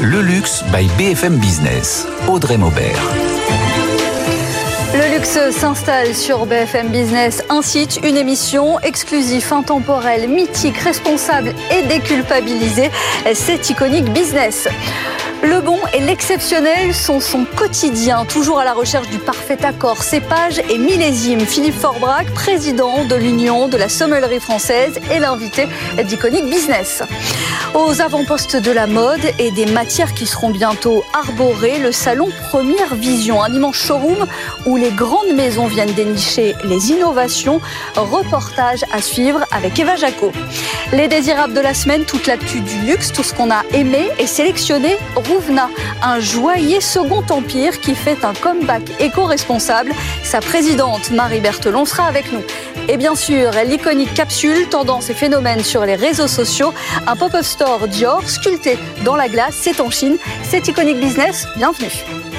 Le 0.00 0.20
luxe 0.22 0.64
by 0.72 0.88
BFM 0.98 1.36
Business. 1.36 2.08
Audrey 2.26 2.56
Maubert. 2.56 2.98
Le 4.92 5.14
luxe 5.14 5.38
s'installe 5.52 6.16
sur 6.16 6.46
BFM 6.46 6.88
Business, 6.88 7.44
un 7.48 7.62
site, 7.62 8.00
une 8.02 8.16
émission 8.16 8.80
exclusif, 8.80 9.52
intemporelle, 9.52 10.28
mythique, 10.28 10.78
responsable 10.78 11.54
et 11.70 11.86
déculpabilisé. 11.86 12.90
C'est 13.34 13.70
iconique 13.70 14.12
business. 14.12 14.66
Le 15.42 15.60
bon 15.60 15.78
et 15.92 15.98
l'exceptionnel 15.98 16.94
sont 16.94 17.18
son 17.18 17.44
quotidien, 17.44 18.24
toujours 18.24 18.60
à 18.60 18.64
la 18.64 18.74
recherche 18.74 19.08
du 19.08 19.18
parfait 19.18 19.64
accord, 19.64 20.00
cépage 20.00 20.60
et 20.70 20.78
millésime. 20.78 21.40
Philippe 21.40 21.74
Forbrac, 21.74 22.32
président 22.32 23.04
de 23.04 23.16
l'Union 23.16 23.66
de 23.66 23.76
la 23.76 23.88
sommellerie 23.88 24.38
française 24.38 25.00
et 25.10 25.18
l'invité 25.18 25.66
d'Iconic 26.04 26.44
Business. 26.44 27.02
Aux 27.74 28.00
avant-postes 28.00 28.56
de 28.56 28.70
la 28.70 28.86
mode 28.86 29.24
et 29.40 29.50
des 29.50 29.66
matières 29.66 30.14
qui 30.14 30.26
seront 30.26 30.50
bientôt 30.50 31.02
arborées, 31.12 31.78
le 31.78 31.90
salon 31.90 32.28
Première 32.48 32.94
Vision, 32.94 33.42
un 33.42 33.52
immense 33.52 33.76
showroom 33.76 34.26
où 34.66 34.76
les 34.76 34.90
grandes 34.90 35.34
maisons 35.34 35.66
viennent 35.66 35.92
dénicher 35.92 36.54
les 36.64 36.92
innovations. 36.92 37.60
Reportage 37.96 38.84
à 38.92 39.02
suivre 39.02 39.44
avec 39.50 39.78
Eva 39.80 39.96
Jaco. 39.96 40.30
Les 40.92 41.08
désirables 41.08 41.54
de 41.54 41.60
la 41.60 41.72
semaine, 41.72 42.04
toute 42.04 42.26
l'actu 42.26 42.60
du 42.60 42.78
luxe, 42.80 43.12
tout 43.12 43.22
ce 43.22 43.32
qu'on 43.32 43.50
a 43.50 43.62
aimé 43.72 44.10
et 44.18 44.26
sélectionné 44.26 44.98
Rouvena, 45.16 45.70
un 46.02 46.20
joyeux 46.20 46.80
second 46.80 47.24
empire 47.30 47.80
qui 47.80 47.94
fait 47.94 48.22
un 48.26 48.34
comeback 48.34 48.82
éco-responsable. 49.00 49.92
Sa 50.22 50.40
présidente, 50.40 51.10
Marie 51.10 51.40
Berthelon, 51.40 51.86
sera 51.86 52.04
avec 52.04 52.30
nous. 52.30 52.42
Et 52.88 52.98
bien 52.98 53.14
sûr, 53.14 53.52
l'iconique 53.66 54.12
capsule, 54.12 54.68
tendance 54.68 55.08
et 55.08 55.14
phénomènes 55.14 55.64
sur 55.64 55.86
les 55.86 55.94
réseaux 55.94 56.28
sociaux, 56.28 56.74
un 57.06 57.16
pop-up 57.16 57.44
store 57.44 57.88
Dior 57.88 58.28
sculpté 58.28 58.76
dans 59.02 59.16
la 59.16 59.28
glace, 59.28 59.56
c'est 59.58 59.80
en 59.80 59.88
Chine, 59.88 60.18
c'est 60.42 60.68
Iconic 60.68 60.98
Business, 60.98 61.46
bienvenue. 61.56 62.31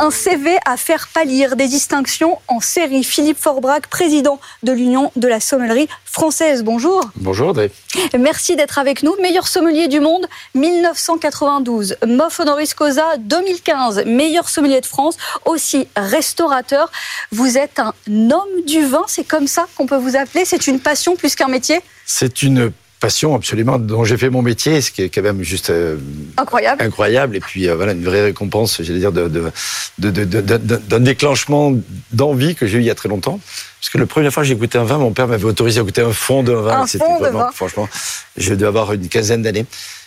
Un 0.00 0.10
CV 0.10 0.56
à 0.64 0.76
faire 0.76 1.08
pâlir 1.08 1.56
des 1.56 1.66
distinctions 1.66 2.38
en 2.48 2.60
série. 2.60 3.04
Philippe 3.04 3.38
Forbrac, 3.38 3.88
président 3.88 4.40
de 4.62 4.72
l'Union 4.72 5.10
de 5.16 5.28
la 5.28 5.40
sommellerie 5.40 5.88
française. 6.04 6.62
Bonjour. 6.62 7.08
Bonjour 7.16 7.48
Audrey. 7.48 7.70
Merci 8.18 8.56
d'être 8.56 8.78
avec 8.78 9.02
nous. 9.02 9.14
Meilleur 9.20 9.48
sommelier 9.48 9.88
du 9.88 10.00
monde 10.00 10.26
1992. 10.54 11.96
Moff 12.06 12.40
honoris 12.40 12.74
causa 12.74 13.16
2015. 13.18 14.04
Meilleur 14.06 14.48
sommelier 14.48 14.80
de 14.80 14.86
France. 14.86 15.16
Aussi 15.44 15.88
restaurateur. 15.96 16.90
Vous 17.32 17.58
êtes 17.58 17.78
un 17.80 17.92
homme 18.08 18.62
du 18.66 18.84
vin. 18.84 19.04
C'est 19.06 19.24
comme 19.24 19.46
ça 19.46 19.66
qu'on 19.76 19.86
peut 19.86 19.96
vous 19.96 20.16
appeler. 20.16 20.44
C'est 20.44 20.66
une 20.66 20.80
passion 20.80 21.16
plus 21.16 21.34
qu'un 21.34 21.48
métier? 21.48 21.80
C'est 22.06 22.42
une 22.42 22.72
passion 23.00 23.34
absolument 23.34 23.78
dont 23.78 24.04
j'ai 24.04 24.16
fait 24.16 24.30
mon 24.30 24.42
métier, 24.42 24.80
ce 24.80 24.90
qui 24.90 25.02
est 25.02 25.08
quand 25.08 25.22
même 25.22 25.42
juste 25.42 25.70
euh, 25.70 25.96
incroyable. 26.36 26.82
Incroyable 26.82 27.36
et 27.36 27.40
puis 27.40 27.68
euh, 27.68 27.76
voilà 27.76 27.92
une 27.92 28.04
vraie 28.04 28.22
récompense, 28.22 28.82
j'allais 28.82 28.98
dire 28.98 29.12
de, 29.12 29.28
de, 29.28 30.76
d'un 30.76 31.00
déclenchement 31.00 31.74
d'envie 32.12 32.54
que 32.54 32.66
j'ai 32.66 32.78
eu 32.78 32.80
il 32.80 32.86
y 32.86 32.90
a 32.90 32.94
très 32.94 33.08
longtemps. 33.08 33.40
Parce 33.80 33.90
que 33.90 33.98
la 33.98 34.06
première 34.06 34.32
fois 34.32 34.42
que 34.42 34.48
j'ai 34.48 34.56
goûté 34.56 34.78
un 34.78 34.84
vin, 34.84 34.98
mon 34.98 35.12
père 35.12 35.28
m'avait 35.28 35.44
autorisé 35.44 35.80
à 35.80 35.84
goûter 35.84 36.02
un 36.02 36.12
fond 36.12 36.42
de 36.42 36.52
vin. 36.52 36.82
Un 36.82 36.86
fond 36.86 37.20
de 37.20 37.28
vin. 37.28 37.50
Franchement, 37.52 37.88
je 38.36 38.54
devais 38.54 38.66
avoir 38.66 38.92
une 38.92 39.08
quinzaine 39.08 39.42
d'années. 39.42 39.66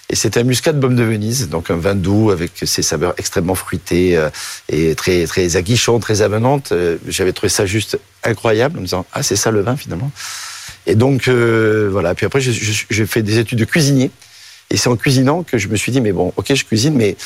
Et 0.09 0.15
c'était 0.15 0.41
un 0.41 0.43
muscat 0.43 0.73
de 0.73 0.79
baume 0.79 0.97
de 0.97 1.03
Venise, 1.03 1.47
donc 1.47 1.71
un 1.71 1.77
vin 1.77 1.95
doux 1.95 2.31
avec 2.31 2.51
ses 2.65 2.81
saveurs 2.81 3.13
extrêmement 3.17 3.55
fruitées 3.55 4.17
euh, 4.17 4.29
et 4.67 4.93
très 4.93 5.25
très 5.25 5.55
aguichant, 5.55 5.99
très 5.99 6.21
avenantes. 6.21 6.73
J'avais 7.07 7.31
trouvé 7.31 7.47
ça 7.47 7.65
juste 7.65 7.97
incroyable 8.25 8.77
en 8.77 8.81
me 8.81 8.85
disant 8.87 9.05
ah 9.13 9.23
c'est 9.23 9.37
ça 9.37 9.51
le 9.51 9.61
vin 9.61 9.77
finalement. 9.77 10.11
Et 10.87 10.95
donc, 10.95 11.27
euh, 11.27 11.89
voilà. 11.91 12.15
Puis 12.15 12.25
après, 12.25 12.41
j'ai 12.41 13.05
fait 13.05 13.21
des 13.21 13.37
études 13.37 13.59
de 13.59 13.65
cuisinier. 13.65 14.11
Et 14.69 14.77
c'est 14.77 14.89
en 14.89 14.95
cuisinant 14.95 15.43
que 15.43 15.57
je 15.57 15.67
me 15.67 15.75
suis 15.75 15.91
dit, 15.91 16.01
mais 16.01 16.13
bon, 16.13 16.33
ok, 16.37 16.53
je 16.53 16.63
cuisine, 16.63 16.95
mais 16.95 17.17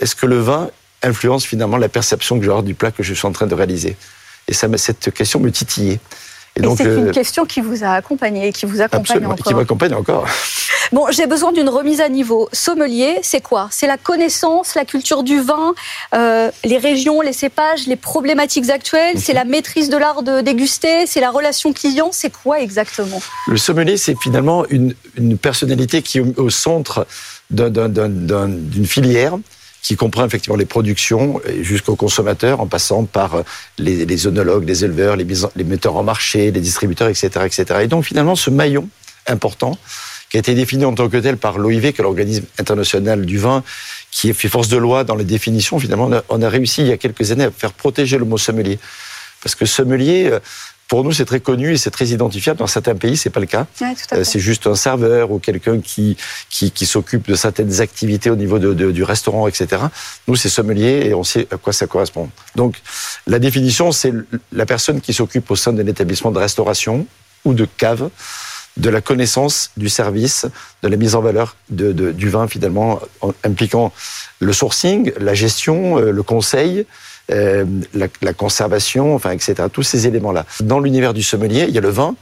est-ce 0.00 0.14
que 0.14 0.26
le 0.26 0.38
vin 0.38 0.70
influence 1.02 1.44
finalement 1.44 1.76
la 1.76 1.88
perception 1.88 2.38
que 2.38 2.44
je 2.44 2.62
du 2.62 2.74
plat 2.74 2.92
que 2.92 3.02
je 3.02 3.12
suis 3.12 3.26
en 3.26 3.32
train 3.32 3.46
de 3.46 3.54
réaliser? 3.54 3.96
Et 4.48 4.54
ça, 4.54 4.68
cette 4.76 5.12
question 5.12 5.40
me 5.40 5.50
titillait. 5.50 6.00
Et, 6.56 6.62
c'est 6.76 6.84
une 6.84 7.08
euh, 7.08 7.12
question 7.12 7.46
qui 7.46 7.60
vous 7.60 7.82
a 7.82 7.88
accompagné 7.88 8.48
et 8.48 8.52
qui 8.52 8.66
vous 8.66 8.82
accompagne 8.82 9.24
encore. 9.24 9.46
Qui 9.46 9.54
m'accompagne 9.54 9.94
encore. 9.94 10.26
Bon, 10.90 11.06
j'ai 11.10 11.26
besoin 11.26 11.52
d'une 11.52 11.70
remise 11.70 12.02
à 12.02 12.10
niveau. 12.10 12.50
Sommelier, 12.52 13.18
c'est 13.22 13.40
quoi? 13.40 13.68
C'est 13.70 13.86
la 13.86 13.96
connaissance, 13.96 14.74
la 14.74 14.84
culture 14.84 15.22
du 15.22 15.40
vin, 15.40 15.72
euh, 16.14 16.50
les 16.64 16.76
régions, 16.76 17.22
les 17.22 17.32
cépages, 17.32 17.86
les 17.86 17.96
problématiques 17.96 18.68
actuelles. 18.68 19.18
C'est 19.18 19.32
la 19.32 19.44
maîtrise 19.44 19.88
de 19.88 19.96
l'art 19.96 20.22
de 20.22 20.42
déguster. 20.42 21.06
C'est 21.06 21.20
la 21.20 21.30
relation 21.30 21.72
client. 21.72 22.10
C'est 22.12 22.30
quoi 22.32 22.60
exactement? 22.60 23.22
Le 23.46 23.56
sommelier, 23.56 23.96
c'est 23.96 24.16
finalement 24.20 24.66
une, 24.68 24.94
personnalité 25.40 26.02
qui 26.02 26.18
est 26.18 26.38
au, 26.38 26.50
centre 26.50 27.06
d'une 27.48 28.86
filière 28.86 29.38
qui 29.82 29.96
comprend 29.96 30.24
effectivement 30.24 30.56
les 30.56 30.64
productions 30.64 31.40
jusqu'aux 31.60 31.96
consommateurs, 31.96 32.60
en 32.60 32.66
passant 32.66 33.04
par 33.04 33.34
euh, 33.34 33.42
les, 33.78 34.06
les 34.06 34.26
œnologues, 34.26 34.64
les 34.64 34.84
éleveurs, 34.84 35.16
les, 35.16 35.26
les 35.56 35.64
metteurs 35.64 35.96
en 35.96 36.04
marché, 36.04 36.52
les 36.52 36.60
distributeurs, 36.60 37.08
etc., 37.08 37.30
etc. 37.44 37.64
Et 37.82 37.88
donc 37.88 38.04
finalement, 38.04 38.36
ce 38.36 38.50
maillon 38.50 38.88
important, 39.26 39.76
qui 40.32 40.38
a 40.38 40.40
été 40.40 40.54
défini 40.54 40.86
en 40.86 40.94
tant 40.94 41.10
que 41.10 41.18
tel 41.18 41.36
par 41.36 41.58
l'OIV, 41.58 41.92
qui 41.92 42.00
est 42.00 42.02
l'organisme 42.02 42.46
international 42.58 43.26
du 43.26 43.36
vin, 43.36 43.62
qui 44.10 44.30
est 44.30 44.32
fait 44.32 44.48
force 44.48 44.68
de 44.68 44.78
loi 44.78 45.04
dans 45.04 45.14
les 45.14 45.24
définitions. 45.24 45.78
Finalement, 45.78 46.10
on 46.30 46.42
a, 46.42 46.48
réussi 46.48 46.80
il 46.80 46.86
y 46.86 46.92
a 46.92 46.96
quelques 46.96 47.32
années 47.32 47.44
à 47.44 47.50
faire 47.50 47.74
protéger 47.74 48.16
le 48.16 48.24
mot 48.24 48.38
sommelier. 48.38 48.78
Parce 49.42 49.54
que 49.54 49.66
sommelier, 49.66 50.30
euh, 50.32 50.40
pour 50.92 51.04
nous, 51.04 51.12
c'est 51.12 51.24
très 51.24 51.40
connu 51.40 51.72
et 51.72 51.78
c'est 51.78 51.90
très 51.90 52.08
identifiable. 52.08 52.58
Dans 52.58 52.66
certains 52.66 52.94
pays, 52.94 53.16
c'est 53.16 53.30
pas 53.30 53.40
le 53.40 53.46
cas. 53.46 53.66
Euh, 54.12 54.24
c'est 54.24 54.40
juste 54.40 54.66
un 54.66 54.74
serveur 54.74 55.30
ou 55.30 55.38
quelqu'un 55.38 55.80
qui, 55.80 56.18
qui, 56.50 56.84
s'occupe 56.84 57.26
de 57.26 57.34
certaines 57.34 57.80
activités 57.80 58.28
au 58.28 58.36
niveau 58.36 58.58
de, 58.58 58.90
du 58.90 59.02
restaurant, 59.02 59.48
etc. 59.48 59.84
Nous, 60.28 60.36
c'est 60.36 60.50
sommelier 60.50 61.06
et 61.06 61.14
on 61.14 61.24
sait 61.24 61.48
à 61.50 61.56
quoi 61.56 61.72
ça 61.72 61.86
correspond. 61.86 62.28
Donc, 62.56 62.76
la 63.26 63.38
définition, 63.38 63.90
c'est 63.90 64.12
la 64.52 64.66
personne 64.66 65.00
qui 65.00 65.14
s'occupe 65.14 65.50
au 65.50 65.56
sein 65.56 65.72
d'un 65.72 65.86
établissement 65.86 66.30
de 66.30 66.38
restauration 66.38 67.06
ou 67.46 67.54
de 67.54 67.64
cave 67.64 68.10
de 68.76 68.90
la 68.90 69.00
connaissance 69.00 69.70
du 69.78 69.88
service, 69.88 70.44
de 70.82 70.88
la 70.88 70.98
mise 70.98 71.14
en 71.14 71.22
valeur 71.22 71.56
du 71.70 72.28
vin 72.28 72.48
finalement, 72.48 73.00
impliquant 73.44 73.94
le 74.40 74.52
sourcing, 74.52 75.10
la 75.18 75.32
gestion, 75.32 75.98
euh, 75.98 76.10
le 76.10 76.22
conseil, 76.22 76.84
euh, 77.32 77.64
la, 77.94 78.06
la, 78.20 78.32
conservation, 78.32 79.14
enfin, 79.14 79.30
etc. 79.30 79.54
Tous 79.72 79.82
ces 79.82 80.06
éléments-là. 80.06 80.46
Dans 80.60 80.80
l'univers 80.80 81.14
du 81.14 81.22
sommelier, 81.22 81.64
il 81.68 81.74
y 81.74 81.78
a 81.78 81.80
le 81.80 81.88
vin 81.88 82.14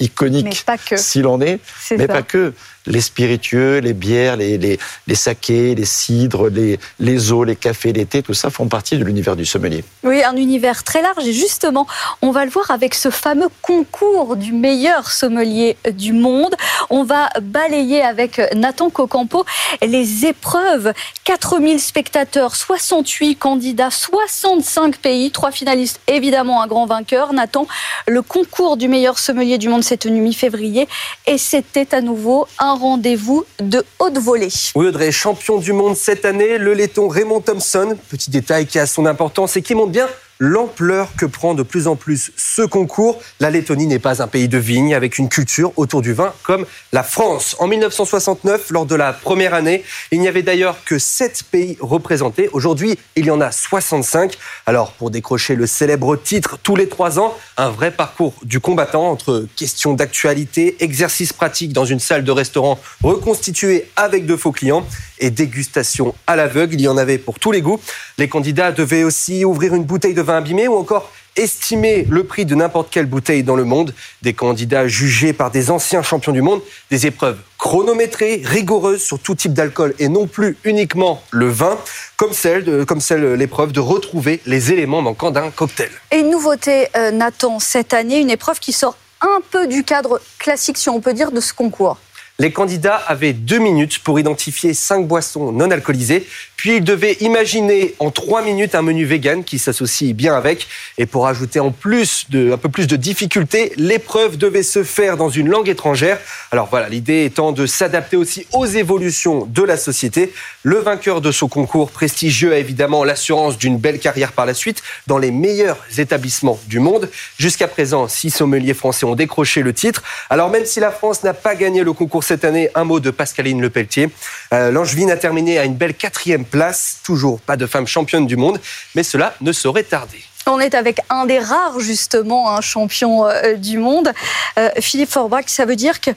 iconique 0.00 0.64
s'il 0.96 1.26
en 1.26 1.40
est, 1.40 1.60
mais 1.96 2.06
pas 2.06 2.22
que 2.22 2.52
les 2.86 3.00
spiritueux, 3.00 3.78
les 3.78 3.92
bières, 3.92 4.36
les, 4.36 4.58
les, 4.58 4.78
les 5.06 5.14
sakés, 5.14 5.74
les 5.74 5.84
cidres, 5.84 6.48
les, 6.48 6.78
les 6.98 7.32
eaux, 7.32 7.44
les 7.44 7.56
cafés, 7.56 7.92
les 7.92 8.04
tout 8.22 8.34
ça 8.34 8.50
font 8.50 8.68
partie 8.68 8.96
de 8.96 9.04
l'univers 9.04 9.36
du 9.36 9.44
sommelier. 9.44 9.84
Oui, 10.02 10.22
un 10.22 10.36
univers 10.36 10.84
très 10.84 11.02
large. 11.02 11.26
Et 11.26 11.32
justement, 11.32 11.86
on 12.22 12.30
va 12.30 12.44
le 12.44 12.50
voir 12.50 12.70
avec 12.70 12.94
ce 12.94 13.10
fameux 13.10 13.48
concours 13.62 14.36
du 14.36 14.52
meilleur 14.52 15.10
sommelier 15.10 15.76
du 15.92 16.12
monde. 16.12 16.54
On 16.90 17.02
va 17.02 17.30
balayer 17.42 18.02
avec 18.02 18.40
Nathan 18.54 18.90
Cocampo 18.90 19.44
les 19.82 20.26
épreuves. 20.26 20.92
4000 21.24 21.80
spectateurs, 21.80 22.54
68 22.54 23.36
candidats, 23.36 23.90
65 23.90 24.98
pays, 24.98 25.30
trois 25.30 25.50
finalistes, 25.50 26.00
évidemment 26.06 26.62
un 26.62 26.66
grand 26.66 26.86
vainqueur. 26.86 27.32
Nathan, 27.32 27.66
le 28.06 28.22
concours 28.22 28.76
du 28.76 28.88
meilleur 28.88 29.18
sommelier 29.18 29.58
du 29.58 29.68
monde 29.68 29.82
s'est 29.82 29.96
tenu 29.96 30.20
mi-février 30.20 30.86
et 31.26 31.38
c'était 31.38 31.94
à 31.94 32.00
nouveau 32.00 32.46
un 32.58 32.73
rendez-vous 32.76 33.44
de 33.60 33.84
haute 33.98 34.18
volée. 34.18 34.48
Oui, 34.74 34.86
Audrey, 34.86 35.12
champion 35.12 35.58
du 35.58 35.72
monde 35.72 35.96
cette 35.96 36.24
année, 36.24 36.58
le 36.58 36.74
laiton 36.74 37.08
Raymond 37.08 37.40
Thompson. 37.40 37.96
Petit 38.08 38.30
détail 38.30 38.66
qui 38.66 38.78
a 38.78 38.86
son 38.86 39.06
importance 39.06 39.56
et 39.56 39.62
qui 39.62 39.74
montre 39.74 39.92
bien 39.92 40.08
l'ampleur 40.38 41.14
que 41.16 41.26
prend 41.26 41.54
de 41.54 41.62
plus 41.62 41.86
en 41.86 41.96
plus 41.96 42.32
ce 42.36 42.62
concours. 42.62 43.20
La 43.40 43.50
Lettonie 43.50 43.86
n'est 43.86 43.98
pas 43.98 44.22
un 44.22 44.26
pays 44.26 44.48
de 44.48 44.58
vigne 44.58 44.94
avec 44.94 45.18
une 45.18 45.28
culture 45.28 45.72
autour 45.76 46.02
du 46.02 46.12
vin 46.12 46.32
comme 46.42 46.66
la 46.92 47.02
France. 47.02 47.56
En 47.58 47.66
1969, 47.66 48.70
lors 48.70 48.86
de 48.86 48.94
la 48.94 49.12
première 49.12 49.54
année, 49.54 49.84
il 50.10 50.20
n'y 50.20 50.28
avait 50.28 50.42
d'ailleurs 50.42 50.76
que 50.84 50.98
7 50.98 51.44
pays 51.50 51.76
représentés. 51.80 52.48
Aujourd'hui, 52.52 52.98
il 53.16 53.26
y 53.26 53.30
en 53.30 53.40
a 53.40 53.50
65. 53.50 54.36
Alors, 54.66 54.92
pour 54.92 55.10
décrocher 55.10 55.54
le 55.54 55.66
célèbre 55.66 56.16
titre 56.16 56.58
tous 56.62 56.76
les 56.76 56.88
trois 56.88 57.18
ans, 57.18 57.36
un 57.56 57.70
vrai 57.70 57.90
parcours 57.90 58.34
du 58.42 58.60
combattant 58.60 59.10
entre 59.10 59.46
questions 59.56 59.94
d'actualité, 59.94 60.76
exercices 60.80 61.32
pratiques 61.32 61.72
dans 61.72 61.84
une 61.84 62.00
salle 62.00 62.24
de 62.24 62.32
restaurant 62.32 62.78
reconstituée 63.02 63.90
avec 63.96 64.26
de 64.26 64.36
faux 64.36 64.52
clients 64.52 64.86
et 65.18 65.30
dégustation 65.30 66.14
à 66.26 66.36
l'aveugle. 66.36 66.74
Il 66.74 66.80
y 66.80 66.88
en 66.88 66.96
avait 66.96 67.18
pour 67.18 67.38
tous 67.38 67.52
les 67.52 67.62
goûts. 67.62 67.80
Les 68.18 68.28
candidats 68.28 68.72
devaient 68.72 69.04
aussi 69.04 69.44
ouvrir 69.44 69.74
une 69.74 69.84
bouteille 69.84 70.14
de 70.14 70.22
vin 70.22 70.38
abîmé 70.38 70.68
ou 70.68 70.74
encore 70.74 71.10
estimer 71.36 72.06
le 72.08 72.24
prix 72.24 72.44
de 72.44 72.54
n'importe 72.54 72.90
quelle 72.90 73.06
bouteille 73.06 73.42
dans 73.42 73.56
le 73.56 73.64
monde. 73.64 73.94
Des 74.22 74.34
candidats 74.34 74.86
jugés 74.86 75.32
par 75.32 75.50
des 75.50 75.70
anciens 75.70 76.02
champions 76.02 76.32
du 76.32 76.42
monde. 76.42 76.60
Des 76.90 77.06
épreuves 77.06 77.38
chronométrées, 77.58 78.42
rigoureuses 78.44 79.02
sur 79.02 79.18
tout 79.18 79.34
type 79.34 79.54
d'alcool 79.54 79.94
et 79.98 80.08
non 80.08 80.26
plus 80.26 80.56
uniquement 80.64 81.22
le 81.30 81.48
vin, 81.48 81.78
comme 82.16 82.32
celle, 82.32 82.64
de, 82.64 82.84
comme 82.84 83.00
celle 83.00 83.34
l'épreuve 83.34 83.72
de 83.72 83.80
retrouver 83.80 84.40
les 84.44 84.70
éléments 84.70 85.00
manquants 85.00 85.30
d'un 85.30 85.50
cocktail. 85.50 85.90
Et 86.10 86.18
une 86.18 86.30
nouveauté, 86.30 86.88
euh, 86.94 87.10
Nathan, 87.10 87.58
cette 87.60 87.94
année, 87.94 88.20
une 88.20 88.30
épreuve 88.30 88.60
qui 88.60 88.72
sort 88.72 88.96
un 89.22 89.40
peu 89.50 89.66
du 89.66 89.82
cadre 89.82 90.20
classique, 90.38 90.76
si 90.76 90.90
on 90.90 91.00
peut 91.00 91.14
dire, 91.14 91.32
de 91.32 91.40
ce 91.40 91.54
concours. 91.54 91.96
Les 92.40 92.50
candidats 92.50 92.96
avaient 92.96 93.32
deux 93.32 93.60
minutes 93.60 94.00
pour 94.00 94.18
identifier 94.18 94.74
cinq 94.74 95.06
boissons 95.06 95.52
non 95.52 95.70
alcoolisées, 95.70 96.26
puis 96.56 96.78
ils 96.78 96.84
devaient 96.84 97.16
imaginer 97.20 97.94
en 98.00 98.10
trois 98.10 98.42
minutes 98.42 98.74
un 98.74 98.82
menu 98.82 99.04
vegan 99.04 99.44
qui 99.44 99.60
s'associe 99.60 100.12
bien 100.14 100.34
avec. 100.34 100.66
Et 100.98 101.06
pour 101.06 101.28
ajouter 101.28 101.60
en 101.60 101.70
plus 101.70 102.26
de, 102.30 102.50
un 102.52 102.56
peu 102.56 102.68
plus 102.68 102.88
de 102.88 102.96
difficultés, 102.96 103.72
l'épreuve 103.76 104.36
devait 104.36 104.64
se 104.64 104.82
faire 104.82 105.16
dans 105.16 105.28
une 105.28 105.48
langue 105.48 105.68
étrangère. 105.68 106.18
Alors 106.50 106.66
voilà, 106.68 106.88
l'idée 106.88 107.24
étant 107.24 107.52
de 107.52 107.66
s'adapter 107.66 108.16
aussi 108.16 108.48
aux 108.52 108.66
évolutions 108.66 109.46
de 109.46 109.62
la 109.62 109.76
société. 109.76 110.32
Le 110.64 110.78
vainqueur 110.78 111.20
de 111.20 111.30
ce 111.30 111.44
concours 111.44 111.92
prestigieux 111.92 112.52
a 112.52 112.58
évidemment 112.58 113.04
l'assurance 113.04 113.58
d'une 113.58 113.78
belle 113.78 114.00
carrière 114.00 114.32
par 114.32 114.46
la 114.46 114.54
suite 114.54 114.82
dans 115.06 115.18
les 115.18 115.30
meilleurs 115.30 115.78
établissements 115.98 116.58
du 116.66 116.80
monde. 116.80 117.08
Jusqu'à 117.38 117.68
présent, 117.68 118.08
six 118.08 118.30
sommeliers 118.30 118.74
français 118.74 119.06
ont 119.06 119.14
décroché 119.14 119.62
le 119.62 119.72
titre. 119.72 120.02
Alors 120.30 120.50
même 120.50 120.64
si 120.64 120.80
la 120.80 120.90
France 120.90 121.22
n'a 121.22 121.34
pas 121.34 121.54
gagné 121.54 121.84
le 121.84 121.92
concours 121.92 122.23
cette 122.24 122.44
année, 122.44 122.70
un 122.74 122.84
mot 122.84 123.00
de 123.00 123.10
Pascaline 123.10 123.60
Lepelletier. 123.60 124.10
Euh, 124.52 124.70
L'Angevine 124.70 125.10
a 125.10 125.16
terminé 125.16 125.58
à 125.58 125.64
une 125.64 125.74
belle 125.74 125.94
quatrième 125.94 126.44
place. 126.44 126.98
Toujours 127.04 127.40
pas 127.40 127.56
de 127.56 127.66
femme 127.66 127.86
championne 127.86 128.26
du 128.26 128.36
monde, 128.36 128.60
mais 128.94 129.02
cela 129.02 129.34
ne 129.40 129.52
saurait 129.52 129.84
tarder. 129.84 130.22
On 130.46 130.60
est 130.60 130.74
avec 130.74 131.00
un 131.10 131.26
des 131.26 131.38
rares, 131.38 131.80
justement, 131.80 132.50
un 132.50 132.60
champion 132.60 133.26
euh, 133.26 133.54
du 133.54 133.78
monde. 133.78 134.12
Euh, 134.58 134.68
Philippe 134.80 135.10
Forbach, 135.10 135.44
ça 135.48 135.64
veut 135.64 135.76
dire 135.76 136.00
que 136.00 136.10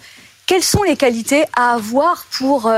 quelles 0.45 0.63
sont 0.63 0.83
les 0.83 0.95
qualités 0.95 1.45
à 1.55 1.73
avoir 1.73 2.25
pour 2.37 2.71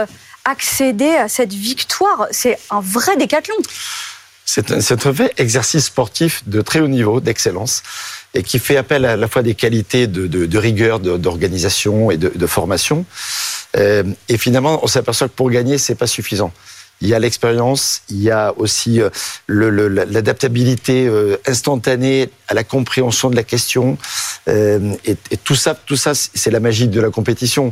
accéder 0.43 1.15
à 1.15 1.27
cette 1.27 1.53
victoire? 1.53 2.27
C'est 2.31 2.57
un 2.71 2.81
vrai 2.81 3.15
décathlon. 3.15 3.55
C'est 4.51 4.71
un, 4.71 4.79
un 4.79 5.11
vrai 5.11 5.31
exercice 5.37 5.85
sportif 5.93 6.33
de 6.47 6.59
très 6.61 6.79
haut 6.79 6.87
niveau, 6.99 7.15
d'excellence, 7.21 7.83
et 8.33 8.41
qui 8.49 8.57
fait 8.57 8.77
appel 8.77 9.05
à 9.05 9.15
la 9.23 9.27
fois 9.27 9.43
des 9.49 9.53
qualités 9.63 10.07
de, 10.07 10.25
de- 10.35 10.47
de 10.47 10.57
rigueur, 10.57 10.99
d'organisation 10.99 12.09
et 12.13 12.17
de, 12.17 12.29
de 12.43 12.47
formation. 12.47 13.05
Euh, 13.77 14.03
et 14.27 14.37
finalement, 14.45 14.79
on 14.83 14.87
s'aperçoit 14.87 15.27
que 15.27 15.35
pour 15.41 15.51
gagner, 15.51 15.77
c'est 15.77 15.93
pas 16.03 16.07
suffisant. 16.07 16.51
Il 17.01 17.07
y 17.07 17.13
a 17.13 17.19
l'expérience, 17.19 18.01
il 18.09 18.21
y 18.23 18.31
a 18.31 18.53
aussi 18.57 18.91
euh, 19.01 19.09
le- 19.45 19.69
le- 19.69 19.87
l'adaptabilité 19.87 21.05
euh, 21.07 21.37
instantanée 21.45 22.29
à 22.47 22.53
la 22.55 22.63
compréhension 22.63 23.29
de 23.29 23.35
la 23.35 23.43
question, 23.53 23.97
Euh, 24.47 24.95
et, 25.05 25.15
et 25.33 25.37
tout 25.37 25.55
ça, 25.63 25.71
tout 25.89 25.95
ça, 26.05 26.13
c'est 26.41 26.49
la 26.57 26.59
magie 26.67 26.87
de 26.87 26.99
la 27.05 27.11
compétition. 27.11 27.65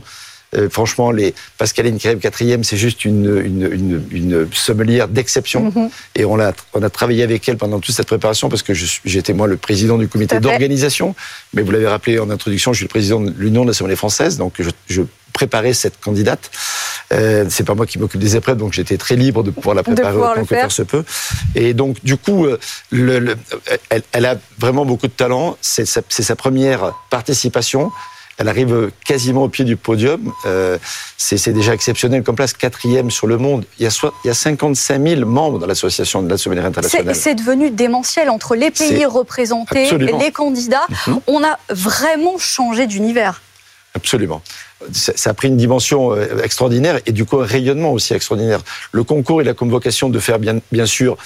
Euh, 0.55 0.69
franchement, 0.69 1.11
les 1.11 1.33
Pascaline 1.57 1.97
arrive 2.05 2.19
quatrième, 2.19 2.63
c'est 2.63 2.77
juste 2.77 3.03
une, 3.03 3.25
une, 3.43 3.69
une, 3.71 4.03
une 4.11 4.47
sommelière 4.53 5.07
d'exception. 5.09 5.71
Mhm. 5.75 5.89
Et 6.15 6.23
on 6.25 6.39
a, 6.39 6.53
on 6.73 6.81
a 6.83 6.89
travaillé 6.89 7.23
avec 7.23 7.47
elle 7.49 7.57
pendant 7.57 7.79
toute 7.79 7.93
cette 7.95 8.07
préparation 8.07 8.47
parce 8.47 8.63
que 8.63 8.73
j'étais 8.73 9.33
moi 9.33 9.47
le 9.47 9.57
président 9.57 9.97
du 9.97 10.07
comité 10.07 10.35
d'organisation. 10.39 11.15
Mais 11.53 11.61
vous 11.63 11.71
l'avez 11.71 11.87
rappelé 11.87 12.17
en 12.19 12.29
introduction, 12.29 12.71
je 12.71 12.77
suis 12.77 12.85
le 12.85 12.89
président 12.89 13.19
de 13.19 13.33
l'Union 13.37 13.63
de 13.63 13.67
la 13.69 13.73
sommelier 13.73 13.97
française, 13.97 14.37
donc 14.37 14.53
je, 14.59 14.69
je 14.87 15.01
préparais 15.33 15.73
cette 15.73 15.99
candidate. 15.99 16.49
Euh, 17.13 17.45
c'est 17.49 17.63
pas 17.63 17.75
moi 17.75 17.85
qui 17.85 17.99
m'occupe 17.99 18.19
des 18.19 18.35
épreuves, 18.35 18.57
donc 18.57 18.73
j'étais 18.73 18.97
très 18.97 19.15
libre 19.15 19.43
de 19.43 19.51
pouvoir 19.51 19.75
la 19.75 19.83
préparer 19.83 20.11
pouvoir 20.13 20.31
autant 20.31 20.41
que 20.41 20.47
faire. 20.47 20.59
faire 20.61 20.71
se 20.71 20.81
peut. 20.83 21.03
Et 21.55 21.73
donc 21.73 21.97
du 22.03 22.17
coup, 22.17 22.45
euh, 22.45 22.57
le, 22.91 23.19
le- 23.19 23.37
elle, 23.89 24.01
elle 24.13 24.25
a 24.25 24.35
vraiment 24.59 24.85
beaucoup 24.85 25.07
de 25.07 25.11
talent. 25.13 25.57
C'est 25.61 25.85
sa, 25.85 26.01
c'est 26.09 26.23
sa 26.23 26.35
première 26.35 26.93
participation. 27.09 27.91
Elle 28.37 28.49
arrive 28.49 28.91
quasiment 29.05 29.43
au 29.43 29.49
pied 29.49 29.65
du 29.65 29.77
podium. 29.77 30.31
Euh, 30.45 30.77
c'est 31.17 31.51
déjà 31.53 31.73
exceptionnel 31.73 32.23
comme 32.23 32.35
place, 32.35 32.53
quatrième 32.53 33.09
sur 33.09 33.25
le 33.25 33.37
monde. 33.37 33.65
Il 33.79 33.83
y 33.83 33.87
a, 33.87 33.89
soit, 33.89 34.13
il 34.23 34.27
y 34.27 34.31
a 34.31 34.35
55 34.35 35.01
000 35.01 35.25
membres 35.25 35.59
dans 35.59 35.65
l'association 35.65 36.21
de 36.21 36.29
la 36.29 36.37
sommelière 36.37 36.65
internationale. 36.65 37.15
c'est 37.15 37.35
devenu 37.35 37.71
démentiel 37.71 38.29
entre 38.29 38.55
les 38.55 38.69
pays 38.69 39.05
représentés, 39.05 39.85
Absolument. 39.85 40.19
les 40.19 40.31
candidats. 40.31 40.85
Mhm. 41.07 41.19
On 41.27 41.43
a 41.43 41.57
vraiment 41.69 42.37
changé 42.37 42.85
d'univers. 42.85 43.41
Absolument. 43.97 44.43
Ça, 44.91 45.31
a 45.31 45.33
pris 45.33 45.47
une 45.47 45.57
dimension 45.57 46.13
euh, 46.13 46.43
extraordinaire 46.43 46.99
et 47.07 47.11
du 47.11 47.25
coup 47.25 47.41
un 47.41 47.45
rayonnement 47.45 47.91
aussi 47.93 48.13
extraordinaire. 48.13 48.59
Le 48.91 49.03
concours, 49.03 49.41
il 49.41 49.49
a 49.49 49.55
comme 49.55 49.71
vocation 49.71 50.07
de 50.09 50.19
faire 50.19 50.37
bien, 50.37 50.59
bien 50.71 50.85
sûr 50.85 51.17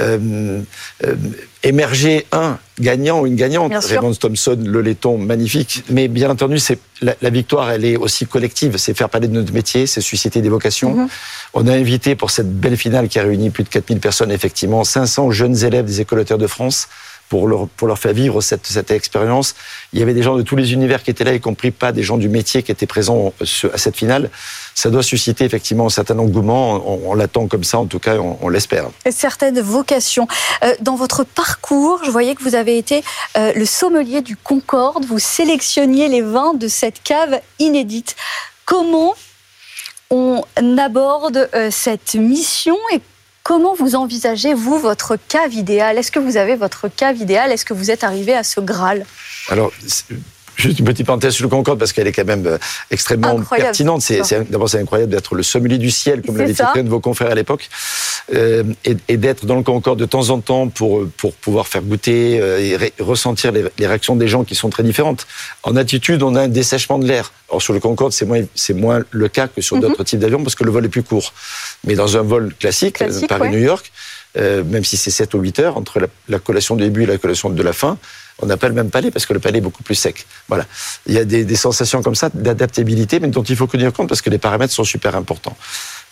euh, 0.00 0.60
euh, 1.04 1.14
émerger 1.62 2.26
un 2.32 2.58
gagnant 2.80 3.20
ou 3.20 3.28
une 3.28 3.36
gagnante. 3.36 3.72
Raymond 3.72 4.14
Thompson, 4.14 4.58
le 4.60 4.80
laiton, 4.80 5.18
magnifique. 5.18 5.84
Mais 5.88 6.08
bien 6.08 6.28
entendu, 6.30 6.58
c'est 6.58 6.80
la, 7.00 7.14
la 7.22 7.30
victoire, 7.30 7.70
elle 7.70 7.84
est 7.84 7.96
aussi 7.96 8.26
collective. 8.26 8.76
C'est 8.76 8.92
faire 8.92 9.08
parler 9.08 9.28
de 9.28 9.34
notre 9.34 9.52
métier, 9.52 9.86
c'est 9.86 10.00
susciter 10.00 10.42
des 10.42 10.48
vocations. 10.48 10.94
Mhm. 10.94 11.08
On 11.54 11.68
a 11.68 11.72
invité 11.74 12.16
pour 12.16 12.32
cette 12.32 12.52
belle 12.52 12.76
finale 12.76 13.06
qui 13.06 13.20
a 13.20 13.22
réuni 13.22 13.50
plus 13.50 13.62
de 13.62 13.68
4000 13.68 14.00
personnes, 14.00 14.32
effectivement, 14.32 14.82
500 14.82 15.30
jeunes 15.30 15.64
élèves 15.64 15.84
des 15.84 16.00
écoles 16.00 16.24
de 16.24 16.46
France 16.48 16.88
pour 17.28 17.48
leur, 17.48 17.98
faire 17.98 18.12
vivre 18.12 18.40
cette, 18.40 18.90
expérience. 18.90 19.54
Il 19.92 19.98
y 19.98 20.02
avait 20.02 20.14
des 20.14 20.22
gens 20.22 20.36
de 20.36 20.42
tous 20.42 20.56
les 20.56 20.72
univers 20.72 21.02
qui 21.02 21.10
étaient 21.10 21.24
là, 21.24 21.34
y 21.34 21.40
compris 21.40 21.70
pas 21.70 21.92
des 21.92 22.02
gens 22.02 22.18
du 22.18 22.28
métier 22.28 22.62
qui 22.62 22.70
étaient 22.70 22.86
présents 22.86 23.32
ce- 23.42 23.66
à 23.66 23.78
cette 23.78 23.96
finale. 23.96 24.30
Ça 24.74 24.90
doit 24.90 25.02
susciter 25.02 25.44
effectivement 25.44 25.86
un 25.86 25.90
certain 25.90 26.18
engouement. 26.18 26.82
On, 27.08 27.14
l'attend 27.14 27.46
comme 27.48 27.64
ça, 27.64 27.78
en 27.78 27.86
tout 27.86 27.98
cas, 27.98 28.16
on, 28.16 28.48
l'espère. 28.48 28.86
Certaines 29.10 29.60
vocations. 29.60 30.28
Euh, 30.62 30.74
dans 30.80 30.96
votre 30.96 31.24
parcours, 31.24 32.00
je 32.04 32.10
voyais 32.10 32.34
que 32.34 32.42
vous 32.42 32.54
avez 32.54 32.78
été 32.78 33.02
euh, 33.36 33.52
le 33.54 33.64
sommelier 33.64 34.20
du 34.20 34.36
Concorde. 34.36 35.04
Vous 35.04 35.18
sélectionniez 35.18 36.08
les 36.08 36.22
vins 36.22 36.54
de 36.54 36.68
cette 36.68 37.02
cave 37.02 37.40
inédite. 37.58 38.16
Comment 38.64 39.14
on 40.10 40.42
aborde 40.78 41.48
euh, 41.54 41.70
cette 41.70 42.14
mission 42.14 42.76
et 42.92 43.00
comment 43.46 43.76
vous 43.76 43.94
envisagez, 43.94 44.54
vous, 44.54 44.76
votre 44.76 45.16
cave 45.28 45.54
idéale? 45.54 45.98
Est-ce 45.98 46.10
que 46.10 46.18
vous 46.18 46.36
avez 46.36 46.56
votre 46.56 46.88
cave 46.88 47.16
idéale? 47.18 47.52
Est-ce 47.52 47.64
que 47.64 47.74
vous 47.74 47.92
êtes 47.92 48.02
arrivé 48.02 48.34
à 48.34 48.42
ce 48.42 48.58
Graal? 48.58 49.06
Alors, 49.50 49.70
juste 50.56 50.80
une 50.80 50.84
petite 50.84 51.06
parenthèse 51.06 51.32
sur 51.32 51.44
le 51.44 51.48
Concorde, 51.48 51.78
parce 51.78 51.92
qu'elle 51.92 52.08
est 52.08 52.12
quand 52.12 52.24
même 52.24 52.44
euh, 52.48 52.58
extrêmement 52.90 53.38
Incroyable, 53.38 53.68
pertinente. 53.68 54.02
C'est, 54.02 54.50
d'abord, 54.50 54.68
c'est 54.68 54.80
incroyable 54.80 55.12
d'être 55.12 55.36
le 55.36 55.44
sommelier 55.44 55.78
du 55.78 55.92
ciel, 55.92 56.22
comme 56.22 56.36
l'avait 56.36 56.54
dit 56.54 56.60
un 56.60 56.82
de 56.82 56.88
vos 56.88 56.98
confrères 56.98 57.30
à 57.30 57.36
l'époque, 57.36 57.68
euh, 58.34 58.64
et, 58.84 58.96
et 59.06 59.16
d'être 59.16 59.46
dans 59.46 59.54
le 59.54 59.62
Concorde 59.62 60.00
de 60.00 60.06
temps 60.06 60.30
en 60.30 60.40
temps 60.40 60.66
pour, 60.66 61.06
pour 61.16 61.32
pouvoir 61.34 61.68
faire 61.68 61.82
goûter 61.82 62.40
euh, 62.40 62.58
et 62.58 63.00
ressentir 63.00 63.52
les, 63.52 63.64
les 63.78 63.86
réactions 63.86 64.16
des 64.16 64.26
gens 64.26 64.42
qui 64.42 64.56
sont 64.56 64.70
très 64.70 64.82
différentes. 64.82 65.28
En 65.62 65.76
attitude, 65.76 66.24
on 66.24 66.34
a 66.34 66.42
un 66.42 66.48
dessèchement 66.48 66.98
de 66.98 67.06
l'air. 67.06 67.32
Alors, 67.56 67.62
sur 67.62 67.72
le 67.72 67.80
Concorde, 67.80 68.12
c'est 68.12 68.26
moins, 68.26 68.42
c'est 68.54 68.74
moins 68.74 69.02
le 69.10 69.28
cas 69.28 69.48
que 69.48 69.62
sur 69.62 69.76
Mhm. 69.76 69.82
d'autres 69.82 70.04
types 70.04 70.18
d'avions, 70.20 70.42
parce 70.42 70.54
que 70.54 70.62
le 70.64 70.70
vol 70.70 70.84
est 70.84 70.90
plus 70.90 71.02
court. 71.02 71.32
Mais 71.84 71.94
dans 71.94 72.18
un 72.18 72.20
vol 72.22 72.52
classique, 72.60 72.96
Classique, 72.96 73.24
euh, 73.24 73.26
Paris-New 73.28 73.54
ouais. 73.56 73.62
York, 73.64 73.90
euh, 74.36 74.62
même 74.62 74.84
si 74.84 74.98
c'est 74.98 75.10
7 75.10 75.32
ou 75.32 75.38
8 75.38 75.58
heures, 75.60 75.78
entre 75.78 75.98
la, 75.98 76.08
la 76.28 76.38
collation 76.38 76.76
du 76.76 76.82
début 76.84 77.04
et 77.04 77.06
la 77.06 77.16
collation 77.16 77.48
de 77.48 77.62
la 77.62 77.72
fin, 77.72 77.96
on 78.42 78.44
n'a 78.46 78.58
pas 78.58 78.68
le 78.68 78.74
même 78.74 78.90
palais 78.90 79.10
parce 79.10 79.24
que 79.24 79.32
le 79.32 79.40
palais 79.40 79.56
est 79.56 79.62
beaucoup 79.62 79.82
plus 79.82 79.94
sec. 79.94 80.26
Voilà. 80.48 80.66
Il 81.06 81.14
y 81.14 81.18
a 81.18 81.24
des, 81.24 81.46
des 81.46 81.56
sensations 81.56 82.02
comme 82.02 82.14
ça 82.14 82.28
d'adaptabilité, 82.34 83.20
mais 83.20 83.28
dont 83.28 83.42
il 83.42 83.56
faut 83.56 83.66
tenir 83.66 83.90
compte 83.94 84.10
parce 84.10 84.20
que 84.20 84.28
les 84.28 84.36
paramètres 84.36 84.74
sont 84.74 84.84
super 84.84 85.16
importants. 85.16 85.56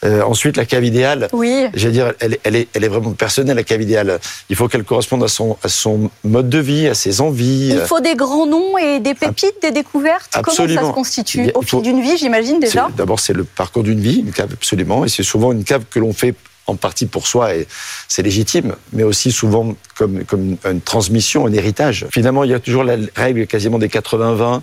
Euh, 0.04 0.22
ensuite, 0.22 0.56
la 0.58 0.66
cave 0.66 0.84
idéale, 0.84 1.28
Oui. 1.32 1.66
j'allais 1.72 1.92
dire, 1.92 2.12
elle, 2.20 2.34
est- 2.34 2.40
elle, 2.44 2.56
est, 2.56 2.68
elle 2.74 2.84
est 2.84 2.88
vraiment 2.88 3.12
personnelle, 3.12 3.56
la 3.56 3.62
cave 3.62 3.80
idéale. 3.80 4.20
Il 4.50 4.56
faut 4.56 4.68
qu'elle 4.68 4.84
corresponde 4.84 5.24
à 5.24 5.28
son, 5.28 5.56
à 5.62 5.68
son 5.68 6.10
mode 6.24 6.50
de 6.50 6.58
vie, 6.58 6.86
à 6.88 6.94
ses 6.94 7.22
envies. 7.22 7.70
Il 7.72 7.80
faut 7.86 8.00
des 8.00 8.14
grands 8.14 8.46
noms 8.46 8.76
et 8.76 9.00
des 9.00 9.14
pépites, 9.14 9.54
des 9.62 9.70
découvertes. 9.70 10.30
Comment 10.42 10.54
ça 10.54 10.68
se 10.68 10.92
constitue 10.92 11.50
Au 11.54 11.62
fil 11.62 11.80
d'une 11.80 12.02
vie, 12.02 12.18
j'imagine 12.18 12.60
déjà. 12.60 12.88
D'abord, 12.96 13.18
c'est 13.18 13.32
le 13.32 13.44
parcours 13.44 13.82
d'une 13.82 14.00
vie, 14.00 14.18
une 14.20 14.32
cave 14.32 14.50
absolument, 14.52 15.06
et 15.06 15.08
c'est 15.08 15.22
souvent 15.22 15.52
une 15.52 15.64
cave 15.64 15.84
que 15.90 15.98
l'on 15.98 16.12
fait 16.12 16.34
en 16.66 16.76
partie 16.76 17.06
pour 17.06 17.26
soi, 17.26 17.54
et 17.54 17.66
c'est 18.08 18.22
légitime, 18.22 18.74
mais 18.92 19.02
aussi 19.04 19.32
souvent 19.32 19.74
comme, 19.96 20.24
comme 20.24 20.56
une 20.66 20.80
transmission, 20.80 21.46
un 21.46 21.52
héritage. 21.52 22.06
Finalement, 22.10 22.44
il 22.44 22.50
y 22.50 22.54
a 22.54 22.58
toujours 22.60 22.84
la 22.84 22.96
règle 23.16 23.46
quasiment 23.46 23.78
des 23.78 23.88
80-20. 23.88 24.60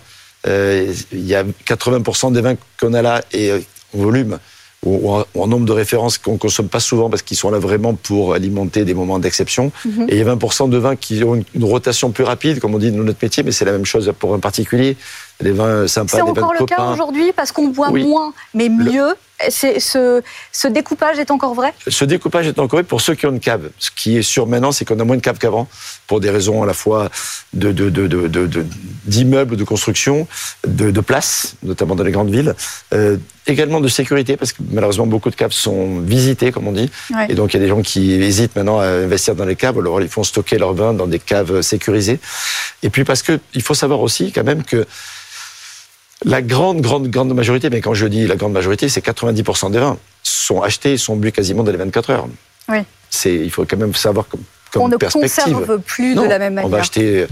Euh, 0.48 0.92
il 1.12 1.26
y 1.26 1.36
a 1.36 1.44
80% 1.68 2.32
des 2.32 2.42
vins 2.42 2.56
qu'on 2.80 2.94
a 2.94 3.02
là, 3.02 3.22
et 3.32 3.52
euh, 3.52 3.60
en 3.96 4.00
volume, 4.00 4.40
ou, 4.86 5.12
en, 5.14 5.26
ou 5.36 5.44
en 5.44 5.48
nombre 5.48 5.66
de 5.66 5.72
références 5.72 6.18
qu'on 6.18 6.38
consomme 6.38 6.68
pas 6.68 6.80
souvent 6.80 7.10
parce 7.10 7.22
qu'ils 7.22 7.38
sont 7.38 7.52
là 7.52 7.60
vraiment 7.60 7.94
pour 7.94 8.34
alimenter 8.34 8.84
des 8.86 8.94
moments 8.94 9.20
d'exception. 9.20 9.72
Mhm. 9.86 10.06
Et 10.10 10.16
il 10.16 10.18
y 10.18 10.22
a 10.22 10.36
20% 10.36 10.70
de 10.70 10.78
vins 10.78 10.96
qui 10.96 11.24
ont 11.24 11.36
une, 11.36 11.44
une 11.54 11.66
rotation 11.66 12.12
plus 12.12 12.24
rapide, 12.24 12.60
comme 12.60 12.74
on 12.74 12.80
dit 12.80 12.92
dans 12.92 13.04
notre 13.04 13.20
métier, 13.22 13.44
mais 13.44 13.52
c'est 13.52 13.66
la 13.66 13.72
même 13.74 13.86
chose 13.86 14.12
pour 14.18 14.34
un 14.34 14.40
particulier. 14.40 14.98
Des 15.40 15.52
vins 15.52 15.88
sympas, 15.88 16.18
C'est 16.18 16.24
vins 16.24 16.30
encore 16.30 16.54
de 16.54 16.60
le 16.60 16.66
cas 16.66 16.92
aujourd'hui 16.92 17.32
parce 17.36 17.52
qu'on 17.52 17.68
boit 17.70 17.90
Oui. 17.92 18.04
moins, 18.06 18.34
mais 18.54 18.70
mieux. 18.70 19.16
Ce, 19.50 20.22
ce 20.52 20.68
découpage 20.68 21.18
est 21.18 21.32
encore 21.32 21.56
vrai? 21.56 21.74
Ce 21.88 22.06
découpage 22.06 22.46
est 22.46 22.60
encore 22.60 22.78
vrai 22.78 22.84
pour 22.84 23.02
ceux 23.02 23.16
qui 23.16 23.26
ont 23.26 23.32
une 23.32 23.40
cave. 23.40 23.72
Ce 23.80 23.90
qui 23.90 24.18
est 24.18 24.22
sûr 24.22 24.46
maintenant, 24.46 24.72
c'est 24.72 24.86
qu'on 24.86 25.00
a 25.00 25.04
moins 25.04 25.16
de 25.16 25.22
caves 25.22 25.40
qu'avant, 25.40 25.68
pour 26.12 26.20
des 26.20 26.30
raisons 26.30 26.62
à 26.62 26.66
la 26.66 26.74
fois 26.74 27.10
de, 27.54 27.72
de, 27.72 27.90
de, 27.90 28.06
de, 28.06 28.28
de- 28.28 28.46
de- 28.46 28.66
d'immeubles, 29.06 29.56
de 29.56 29.64
construction, 29.64 30.28
de, 30.68 30.92
de 30.92 31.00
place, 31.00 31.56
notamment 31.64 31.96
dans 31.96 32.04
les 32.04 32.12
grandes 32.12 32.30
villes. 32.38 32.54
Euh, 32.94 33.16
également 33.48 33.80
de 33.80 33.88
sécurité, 33.88 34.36
parce 34.36 34.52
que 34.52 34.62
malheureusement 34.72 35.08
beaucoup 35.08 35.30
de 35.30 35.38
caves 35.38 35.54
sont 35.54 36.02
visitées, 36.02 36.52
comme 36.52 36.68
on 36.68 36.74
dit. 36.74 36.90
Ouais. 37.16 37.28
Et 37.30 37.34
donc 37.34 37.54
il 37.54 37.58
y 37.58 37.60
a 37.62 37.64
des 37.64 37.70
gens 37.70 37.82
qui 37.82 38.12
hésitent 38.12 38.58
maintenant 38.58 38.80
à 38.82 38.88
investir 38.88 39.36
dans 39.36 39.46
les 39.46 39.56
caves, 39.56 39.80
alors 39.80 40.02
ils 40.02 40.10
font 40.10 40.24
stocker 40.26 40.58
leurs 40.58 40.74
vins 40.74 40.94
dans 40.94 41.08
des 41.08 41.20
caves 41.20 41.62
sécurisées. 41.62 42.20
Et 42.84 42.90
puis 42.90 43.06
parce 43.06 43.22
que 43.22 43.40
il 43.54 43.62
faut 43.62 43.74
savoir 43.74 44.02
aussi 44.02 44.34
quand 44.34 44.44
même 44.44 44.64
que 44.64 44.86
la 46.26 46.42
grande, 46.42 46.82
grande, 46.82 47.08
grande 47.08 47.34
majorité, 47.34 47.70
mais 47.70 47.80
quand 47.80 47.94
je 47.94 48.06
dis 48.08 48.28
la 48.28 48.36
grande 48.36 48.52
majorité, 48.52 48.90
c'est 48.90 49.04
90% 49.06 49.72
des 49.72 49.80
vins 49.80 49.98
sont 50.24 50.62
achetés, 50.62 50.98
sont 50.98 51.16
bu 51.16 51.32
quasiment 51.32 51.64
dans 51.64 51.72
les 51.72 51.78
24 51.78 52.10
heures. 52.10 52.28
Oui. 52.68 52.80
C'est, 53.10 53.34
il 53.34 53.50
faut 53.50 53.64
quand 53.66 53.78
même 53.78 53.96
savoir 53.96 54.26
comme, 54.72 54.84
On 54.84 54.88
ne 54.88 54.98
perspective. 54.98 55.54
conserve 55.54 55.80
plus 55.80 56.16
Non, 56.16 56.24
de 56.24 56.28
la 56.28 56.40
même 56.40 56.54
On 56.54 56.64
va 56.64 56.64
manière. 56.64 56.80
acheter 56.80 57.28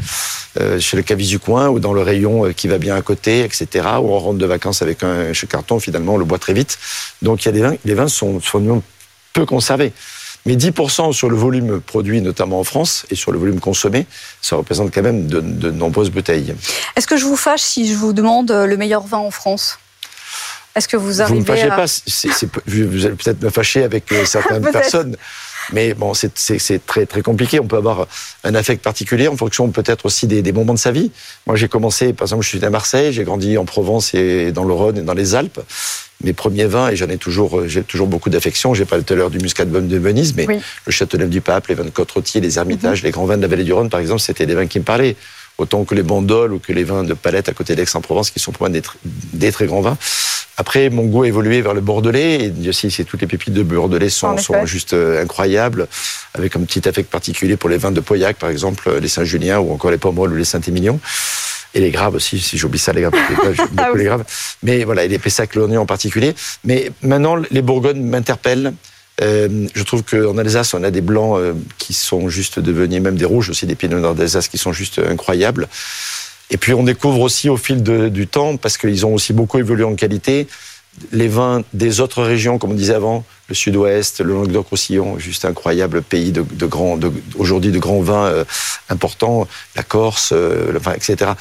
euh, 0.60 0.80
chez 0.80 0.98
le 0.98 1.04
cavis 1.04 1.28
du 1.28 1.40
coin 1.40 1.70
ou 1.70 1.80
dans 1.80 1.94
le 1.94 2.02
rayon 2.02 2.46
euh, 2.46 2.52
qui 2.54 2.68
va 2.68 2.78
bien 2.78 2.96
à 2.96 3.02
côté, 3.02 3.42
etc. 3.44 3.68
Ou 4.02 4.10
on 4.14 4.20
rentre 4.20 4.38
de 4.40 4.46
vacances 4.46 4.82
avec 4.82 5.04
un 5.04 5.32
chez 5.34 5.48
carton, 5.48 5.80
finalement, 5.80 6.16
on 6.16 6.18
le 6.18 6.26
boit 6.26 6.40
très 6.40 6.54
vite. 6.54 6.78
Donc 7.22 7.44
il 7.44 7.48
y 7.48 7.50
a 7.50 7.52
des 7.52 7.62
vins, 7.62 7.76
les 7.86 7.94
vins 7.94 8.08
sont, 8.08 8.40
sont 8.42 8.82
peu 9.34 9.46
conservés. 9.46 9.94
Mais 10.46 10.56
10% 10.56 11.12
sur 11.12 11.30
le 11.30 11.36
volume 11.36 11.82
produit, 11.82 12.22
notamment 12.22 12.60
en 12.62 12.64
France, 12.64 13.06
et 13.12 13.16
sur 13.16 13.32
le 13.32 13.38
volume 13.38 13.60
consommé, 13.60 14.06
ça 14.42 14.56
représente 14.56 14.94
quand 14.94 15.02
même 15.02 15.28
de, 15.28 15.42
de 15.42 15.70
nombreuses 15.70 16.10
bouteilles. 16.10 16.56
Est-ce 16.96 17.08
que 17.08 17.18
je 17.18 17.26
vous 17.26 17.36
fâche 17.36 17.62
si 17.62 17.88
je 17.92 17.96
vous 17.96 18.14
demande 18.14 18.50
le 18.52 18.78
meilleur 18.78 19.06
vin 19.06 19.18
en 19.18 19.32
France? 19.32 19.78
Est-ce 20.76 20.88
que 20.88 20.98
vous 20.98 21.22
arrivez 21.22 21.40
Vous 21.40 21.46
ne 21.46 21.52
me 21.52 21.58
fâchez 21.58 21.68
pas. 21.68 21.86
vous 22.68 23.06
allez 23.06 23.16
peut-être 23.16 23.42
me 23.42 23.50
fâcher 23.50 23.84
avec 23.84 24.12
euh, 24.12 24.24
certaines 24.38 24.72
personnes. 24.72 25.18
Mais 25.74 25.94
bon, 25.94 26.14
c'est 26.14 26.86
très, 26.86 27.06
très 27.06 27.22
compliqué. 27.22 27.60
On 27.60 27.68
peut 27.68 27.78
avoir 27.78 28.08
un 28.44 28.56
affect 28.56 28.84
particulier 28.84 29.28
en 29.28 29.36
fonction 29.36 29.70
peut-être 29.70 30.06
aussi 30.06 30.28
des, 30.28 30.42
des, 30.42 30.52
moments 30.52 30.74
de 30.74 30.80
sa 30.80 30.92
vie. 30.92 31.12
Moi, 31.46 31.56
j'ai 31.56 31.68
commencé, 31.68 32.14
par 32.14 32.26
exemple, 32.26 32.44
je 32.44 32.50
suis 32.50 32.66
à 32.66 32.70
Marseille, 32.70 33.14
j'ai 33.14 33.24
grandi 33.24 33.58
en 33.58 33.66
Provence 33.66 34.14
et 34.14 34.52
dans 34.52 34.64
le 34.64 34.74
Rhône 34.74 34.98
et 34.98 35.02
dans 35.02 35.14
les 35.14 35.36
Alpes. 35.36 35.60
Mes 36.24 36.34
premiers 36.34 36.66
vins, 36.66 36.90
et 36.90 36.96
j'en 36.96 37.08
ai 37.08 37.18
toujours, 37.18 37.68
j'ai 37.68 37.84
toujours 37.84 38.08
beaucoup 38.08 38.30
d'affection. 38.30 38.74
J'ai 38.74 38.86
pas 38.86 39.02
tout 39.02 39.14
à 39.14 39.16
l'heure 39.16 39.30
du 39.30 39.40
Muscat 39.40 39.66
de 39.66 39.98
Venise, 39.98 40.36
mais 40.36 40.48
le 40.48 40.92
Châteauneuf 40.92 41.30
du 41.30 41.42
Pape, 41.42 41.68
les 41.68 41.76
vins 41.76 41.86
de 41.86 41.90
Côte-Rôtier, 41.90 42.42
les 42.42 42.58
Hermitages, 42.58 43.02
mhm. 43.02 43.06
les 43.06 43.12
grands 43.12 43.26
vins 43.26 43.38
de 43.38 43.42
la 43.42 43.48
vallée 43.48 43.64
du 43.64 43.74
Rhône, 43.74 43.90
par 43.90 44.00
exemple, 44.00 44.22
c'était 44.22 44.46
des 44.46 44.56
vins 44.56 44.68
qui 44.68 44.80
me 44.80 44.84
parlaient 44.84 45.16
autant 45.60 45.84
que 45.84 45.94
les 45.94 46.04
bandoles 46.04 46.54
ou 46.54 46.60
que 46.60 46.74
les 46.74 46.84
vins 46.84 47.04
de 47.04 47.14
palette 47.14 47.50
à 47.50 47.54
côté 47.54 47.76
d'Aix-en-Provence, 47.76 48.32
qui 48.32 48.40
sont 48.40 48.52
pour 48.52 48.64
moi 48.64 48.70
des, 48.70 48.82
des, 49.04 49.52
très 49.52 49.66
grands 49.66 49.82
vins. 49.82 49.98
Après, 50.60 50.90
mon 50.90 51.06
goût 51.06 51.24
a 51.24 51.28
évolué 51.28 51.62
vers 51.62 51.74
le 51.74 51.80
bordelais, 51.80 52.52
et 52.62 52.68
aussi, 52.68 52.92
c'est 52.92 53.06
toutes 53.06 53.22
les 53.22 53.28
pépites 53.28 53.54
de 53.54 53.64
bordelais 53.64 54.10
sont, 54.10 54.38
sont 54.38 54.66
juste 54.66 54.92
euh, 54.92 55.24
incroyables, 55.24 55.88
avec 56.34 56.54
un 56.58 56.60
petit 56.60 56.86
affect 56.86 57.10
particulier 57.10 57.56
pour 57.56 57.70
les 57.70 57.78
vins 57.78 57.94
de 57.94 58.02
Pauillac, 58.02 58.36
par 58.36 58.50
exemple, 58.50 58.92
les 59.02 59.08
Saint-Julien 59.08 59.60
ou 59.60 59.72
encore 59.72 59.90
les 59.90 59.98
Pommerol 59.98 60.34
ou 60.34 60.36
les 60.36 60.44
Saint-Émilion. 60.44 61.00
Et 61.74 61.80
les 61.80 61.92
graves 61.92 62.16
aussi, 62.16 62.40
si 62.42 62.58
j'oublie 62.58 62.78
ça, 62.78 62.92
les 62.92 63.04
graves, 63.04 63.14
beaucoup 63.30 63.72
ah 63.78 63.92
les 63.96 64.04
graves. 64.04 64.26
Mais 64.62 64.84
voilà, 64.84 65.06
et 65.06 65.08
les 65.08 65.18
Pessac, 65.18 65.56
l'Oignon 65.56 65.80
en 65.80 65.86
particulier. 65.86 66.36
Mais 66.66 66.92
maintenant, 67.04 67.38
les 67.52 67.62
Bourgognes 67.62 68.04
m'interpellent. 68.04 68.74
Euh, 69.22 69.66
je 69.74 69.84
trouve 69.84 70.04
qu'en 70.04 70.38
Alsace, 70.38 70.74
on 70.74 70.84
a 70.84 70.92
des 70.92 71.02
blancs 71.02 71.40
euh, 71.40 71.54
qui 71.78 71.94
sont 71.94 72.28
juste 72.28 72.60
devenus, 72.60 73.02
même 73.02 73.16
des 73.16 73.26
rouges 73.26 73.50
aussi, 73.50 73.66
des 73.66 73.76
Pinot 73.76 74.00
Nord 74.00 74.16
d'Alsace 74.16 74.50
qui 74.50 74.58
sont 74.58 74.74
juste 74.74 75.00
incroyables. 75.00 75.70
Et 76.52 76.58
puis 76.58 76.74
on 76.74 76.84
découvre 76.84 77.22
aussi 77.22 77.50
au 77.50 77.58
fil 77.58 77.84
du 77.84 78.28
temps, 78.28 78.58
parce 78.58 78.78
qu'ils 78.78 79.06
ont 79.06 79.14
aussi 79.14 79.34
beaucoup 79.34 79.60
évolué 79.60 79.84
en 79.84 79.96
qualité, 79.96 80.48
les 81.12 81.28
vins 81.28 81.62
des 81.74 82.00
autres 82.00 82.24
régions, 82.24 82.58
comme 82.58 82.72
on 82.72 82.76
disait 82.76 82.96
avant, 82.96 83.24
le 83.48 83.56
sud-ouest, 83.56 84.22
le 84.22 84.34
Languedoc-Roussillon, 84.34 85.20
juste 85.20 85.46
incroyable 85.46 86.02
pays 86.02 86.32
de, 86.32 86.42
de 86.42 86.66
grands, 86.66 87.00
aujourd'hui 87.38 87.72
de 87.72 87.80
grands 87.80 88.02
vins 88.02 88.26
euh, 88.26 88.44
importants, 88.90 89.48
la 89.76 89.84
Corse, 89.84 90.34
etc. 90.96 91.32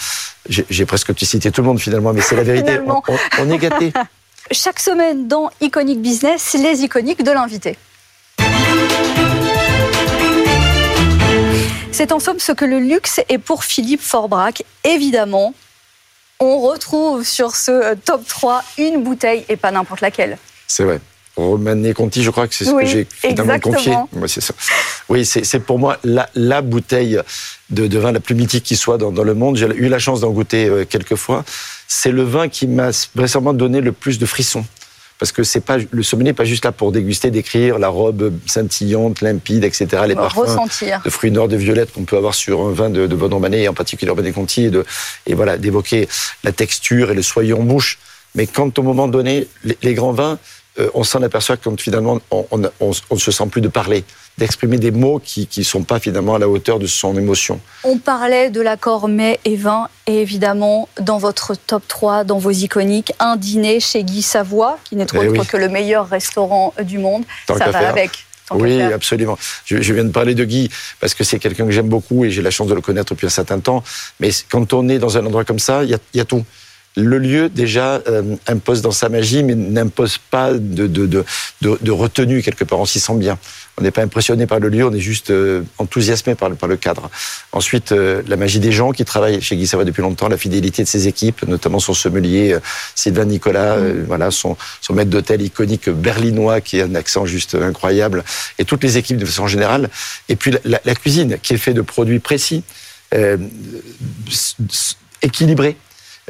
J'ai 0.48 0.86
presque 0.86 1.12
cité 1.18 1.50
tout 1.50 1.62
le 1.62 1.66
monde 1.66 1.80
finalement, 1.80 2.12
mais 2.12 2.20
c'est 2.20 2.36
la 2.36 2.44
vérité. 2.44 2.78
On, 2.86 3.02
on, 3.40 3.50
est 3.50 3.58
gâté. 3.58 3.92
chaque 4.50 4.80
semaine 4.80 5.28
dans 5.28 5.50
Iconic 5.60 6.00
Business, 6.00 6.54
les 6.54 6.82
iconiques 6.82 7.22
de 7.22 7.32
l'invité. 7.32 7.76
C'est 11.98 12.12
en 12.12 12.20
somme 12.20 12.38
ce 12.38 12.52
que 12.52 12.64
le 12.64 12.78
luxe 12.78 13.20
est 13.28 13.38
pour 13.38 13.64
Philippe 13.64 14.00
Forbrac. 14.00 14.62
Évidemment, 14.84 15.52
on 16.38 16.60
retrouve 16.60 17.24
sur 17.24 17.56
ce 17.56 17.72
euh, 17.72 17.94
top 17.96 18.24
3 18.24 18.62
une 18.78 19.02
bouteille 19.02 19.44
et 19.48 19.56
pas 19.56 19.72
n'importe 19.72 20.00
laquelle. 20.00 20.38
C'est 20.68 20.84
vrai. 20.84 21.00
Romané 21.34 21.94
Conti, 21.94 22.22
je 22.22 22.30
crois 22.30 22.46
que 22.46 22.54
c'est 22.54 22.66
ce 22.66 22.70
que 22.70 22.86
j'ai 22.86 23.04
finalement 23.10 23.58
confié. 23.58 23.96
c'est 24.28 24.40
ça. 24.40 24.54
Oui, 25.08 25.24
c'est 25.24 25.58
pour 25.58 25.80
moi 25.80 25.98
la, 26.04 26.62
bouteille 26.62 27.20
de, 27.70 27.98
vin 27.98 28.12
la 28.12 28.20
plus 28.20 28.36
mythique 28.36 28.62
qui 28.62 28.76
soit 28.76 28.96
dans, 28.96 29.10
le 29.10 29.34
monde. 29.34 29.56
J'ai 29.56 29.66
eu 29.66 29.88
la 29.88 29.98
chance 29.98 30.20
d'en 30.20 30.30
goûter 30.30 30.66
euh, 30.66 30.84
quelques 30.84 31.16
fois. 31.16 31.44
C'est 31.88 32.12
le 32.12 32.22
vin 32.22 32.48
qui 32.48 32.68
m'a 32.68 32.90
récemment 33.16 33.54
donné 33.54 33.80
le 33.80 33.90
plus 33.90 34.20
de 34.20 34.26
frissons 34.26 34.64
parce 35.18 35.32
que 35.32 35.42
c'est 35.42 35.60
pas 35.60 35.78
le 35.90 36.02
sommelier 36.02 36.30
n'est 36.30 36.34
pas 36.34 36.44
juste 36.44 36.64
là 36.64 36.72
pour 36.72 36.92
déguster, 36.92 37.30
décrire 37.30 37.78
la 37.78 37.88
robe 37.88 38.32
scintillante, 38.46 39.20
limpide, 39.20 39.64
etc. 39.64 40.02
Les 40.06 40.14
parfums 40.14 40.46
de 41.04 41.10
fruits 41.10 41.30
noirs, 41.30 41.48
de 41.48 41.56
violettes 41.56 41.92
qu'on 41.92 42.04
peut 42.04 42.16
avoir 42.16 42.34
sur 42.34 42.60
un 42.60 42.72
vin 42.72 42.90
de, 42.90 43.06
de 43.06 43.16
Bonne 43.16 43.54
et 43.54 43.68
en 43.68 43.74
particulier 43.74 44.10
Romané 44.10 44.32
Conti, 44.32 44.64
et, 44.64 44.70
de, 44.70 44.84
et 45.26 45.34
voilà 45.34 45.58
d'évoquer 45.58 46.08
la 46.44 46.52
texture 46.52 47.10
et 47.10 47.14
le 47.14 47.22
soyeux 47.22 47.56
en 47.56 47.64
bouche. 47.64 47.98
Mais 48.34 48.46
quand 48.46 48.78
au 48.78 48.82
moment 48.82 49.08
donné, 49.08 49.48
les 49.82 49.94
grands 49.94 50.12
vins, 50.12 50.38
euh, 50.78 50.90
on 50.94 51.04
s'en 51.04 51.22
aperçoit 51.22 51.56
quand 51.56 51.80
finalement 51.80 52.20
on, 52.30 52.58
ne 52.58 53.18
se 53.18 53.30
sent 53.30 53.46
plus 53.50 53.60
de 53.60 53.68
parler, 53.68 54.04
d'exprimer 54.36 54.78
des 54.78 54.90
mots 54.90 55.20
qui 55.22 55.48
ne 55.56 55.62
sont 55.62 55.82
pas 55.82 55.98
finalement 55.98 56.36
à 56.36 56.38
la 56.38 56.48
hauteur 56.48 56.78
de 56.78 56.86
son 56.86 57.16
émotion. 57.16 57.60
On 57.84 57.98
parlait 57.98 58.50
de 58.50 58.60
l'accord 58.60 59.08
mets 59.08 59.40
et 59.44 59.56
vin, 59.56 59.88
et 60.06 60.20
évidemment, 60.20 60.88
dans 61.00 61.18
votre 61.18 61.54
top 61.54 61.82
3, 61.88 62.24
dans 62.24 62.38
vos 62.38 62.50
iconiques, 62.50 63.12
un 63.18 63.36
dîner 63.36 63.80
chez 63.80 64.04
Guy 64.04 64.22
Savoie, 64.22 64.78
qui 64.84 64.96
n'est 64.96 65.06
eh 65.12 65.28
autre 65.28 65.46
que 65.46 65.56
le 65.56 65.68
meilleur 65.68 66.08
restaurant 66.08 66.72
du 66.82 66.98
monde. 66.98 67.24
Ça 67.46 67.70
va 67.70 67.88
avec. 67.88 68.24
Oui, 68.50 68.80
absolument. 68.80 69.38
Je, 69.66 69.92
viens 69.92 70.04
de 70.04 70.10
parler 70.10 70.34
de 70.34 70.44
Guy 70.44 70.70
parce 71.00 71.12
que 71.12 71.22
c'est 71.22 71.38
quelqu'un 71.38 71.66
que 71.66 71.70
j'aime 71.70 71.88
beaucoup 71.88 72.24
et 72.24 72.30
j'ai 72.30 72.40
la 72.40 72.50
chance 72.50 72.68
de 72.68 72.74
le 72.74 72.80
connaître 72.80 73.12
depuis 73.12 73.26
un 73.26 73.30
certain 73.30 73.60
temps. 73.60 73.84
Mais 74.20 74.30
quand 74.50 74.72
on 74.72 74.88
est 74.88 74.98
dans 74.98 75.18
un 75.18 75.26
endroit 75.26 75.44
comme 75.44 75.58
ça, 75.58 75.84
il 75.84 75.98
y 76.14 76.20
a 76.20 76.24
tout 76.24 76.44
le 76.96 77.18
lieu 77.18 77.48
déjà 77.48 78.00
euh, 78.08 78.36
impose 78.46 78.82
dans 78.82 78.90
sa 78.90 79.08
magie, 79.08 79.42
mais 79.42 79.54
n'impose 79.54 80.18
pas 80.18 80.52
de, 80.52 80.86
de, 80.86 81.90
retenue 81.90 82.42
quelque 82.42 82.64
part. 82.64 82.80
On 82.80 82.86
s'y 82.86 83.00
sent 83.00 83.16
bien. 83.16 83.38
On 83.78 83.82
n'est 83.82 83.92
pas 83.92 84.02
impressionné 84.02 84.46
par 84.46 84.58
le 84.58 84.68
lieu, 84.68 84.84
on 84.84 84.92
est 84.92 85.00
juste 85.00 85.30
euh, 85.30 85.62
enthousiasmé 85.78 86.34
par, 86.34 86.50
par, 86.56 86.68
le 86.68 86.76
cadre. 86.76 87.08
Ensuite, 87.52 87.92
euh, 87.92 88.22
la 88.26 88.36
magie 88.36 88.58
des 88.58 88.72
gens 88.72 88.90
qui 88.90 89.04
travaillent 89.04 89.40
chez 89.40 89.56
Guy 89.56 89.68
Savoie 89.68 89.84
depuis 89.84 90.02
longtemps, 90.02 90.28
la 90.28 90.36
fidélité 90.36 90.82
de 90.82 90.88
ses 90.88 91.06
équipes, 91.06 91.46
notamment 91.46 91.78
son 91.78 91.94
sommelier 91.94 92.58
Sylvain 92.96 93.24
Nicolas, 93.24 93.76
mm. 93.76 94.04
voilà 94.06 94.32
son, 94.32 94.56
son 94.80 94.94
maître 94.94 95.10
d'hôtel 95.10 95.42
iconique 95.42 95.88
berlinois 95.88 96.60
qui 96.60 96.80
a 96.80 96.86
un 96.86 96.94
accent 96.96 97.26
juste 97.26 97.54
incroyable, 97.54 98.24
et 98.58 98.64
toutes 98.64 98.82
les 98.82 98.98
équipes 98.98 99.18
de 99.18 99.26
façon 99.26 99.46
générale. 99.46 99.88
Et 100.28 100.34
puis 100.34 100.52
la, 100.64 100.80
la 100.84 100.94
cuisine 100.96 101.38
qui 101.40 101.54
est 101.54 101.58
faite 101.58 101.76
de 101.76 101.82
produits 101.82 102.18
précis, 102.18 102.64
équilibrés 105.22 105.76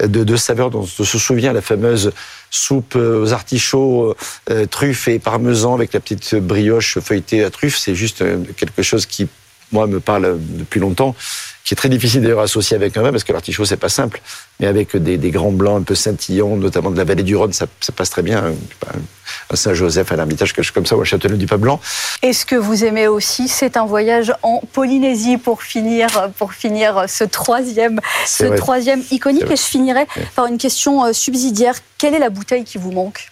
de, 0.06 0.24
de 0.24 0.36
saveurs 0.36 0.70
dont 0.70 0.86
on 0.98 1.04
se 1.04 1.18
souvient, 1.18 1.52
la 1.52 1.62
fameuse 1.62 2.12
soupe 2.50 2.96
aux 2.96 3.32
artichauts, 3.32 4.14
euh, 4.50 4.66
truffes 4.66 5.08
et 5.08 5.18
parmesan 5.18 5.74
avec 5.74 5.92
la 5.92 6.00
petite 6.00 6.34
brioche 6.34 6.98
feuilletée 6.98 7.44
à 7.44 7.50
truffe. 7.50 7.76
C'est 7.76 7.94
juste 7.94 8.22
euh, 8.22 8.38
quelque 8.56 8.82
chose 8.82 9.06
qui, 9.06 9.28
moi, 9.72 9.86
me 9.86 10.00
parle 10.00 10.38
depuis 10.38 10.80
longtemps 10.80 11.14
qui 11.68 11.74
est 11.74 11.76
très 11.76 11.90
difficile 11.90 12.22
d'ailleurs 12.22 12.40
à 12.40 12.44
associer 12.44 12.76
avec 12.76 12.96
un 12.96 13.02
vin 13.02 13.10
parce 13.10 13.24
que 13.24 13.32
l'artichaut 13.32 13.66
c'est 13.66 13.76
pas 13.76 13.90
simple, 13.90 14.22
mais 14.58 14.66
avec 14.66 14.96
des, 14.96 15.18
grands 15.30 15.52
blancs 15.52 15.78
un 15.78 15.82
peu 15.82 15.94
scintillants, 15.94 16.56
notamment 16.56 16.90
de 16.90 16.96
la 16.96 17.04
vallée 17.04 17.22
du 17.22 17.36
Rhône, 17.36 17.52
ça, 17.52 17.66
passe 17.94 18.08
très 18.08 18.22
bien. 18.22 18.54
Un 19.50 19.56
Saint-Joseph, 19.56 20.10
à 20.10 20.16
l'Ermitage, 20.16 20.54
quelque 20.54 20.64
chose 20.64 20.72
comme 20.72 20.86
ça, 20.86 20.96
ou 20.96 21.02
un 21.02 21.04
Châteauneuf 21.04 21.36
du 21.36 21.46
Pas 21.46 21.58
Blanc. 21.58 21.78
Et 22.22 22.32
ce 22.32 22.46
que 22.46 22.56
vous 22.56 22.84
aimez 22.86 23.06
aussi, 23.06 23.48
c'est 23.48 23.76
un 23.76 23.84
voyage 23.84 24.32
en 24.42 24.62
Polynésie 24.72 25.36
pour 25.36 25.62
finir, 25.62 26.30
pour 26.38 26.54
finir 26.54 27.04
ce 27.06 27.24
troisième, 27.24 28.00
ce 28.24 28.44
troisième 28.44 29.02
iconique. 29.10 29.50
Et 29.50 29.56
je 29.56 29.62
finirai 29.62 30.06
par 30.34 30.46
une 30.46 30.56
question 30.56 31.04
euh, 31.04 31.12
subsidiaire. 31.12 31.74
Quelle 31.98 32.14
est 32.14 32.18
la 32.18 32.30
bouteille 32.30 32.64
qui 32.64 32.78
vous 32.78 32.92
manque? 32.92 33.28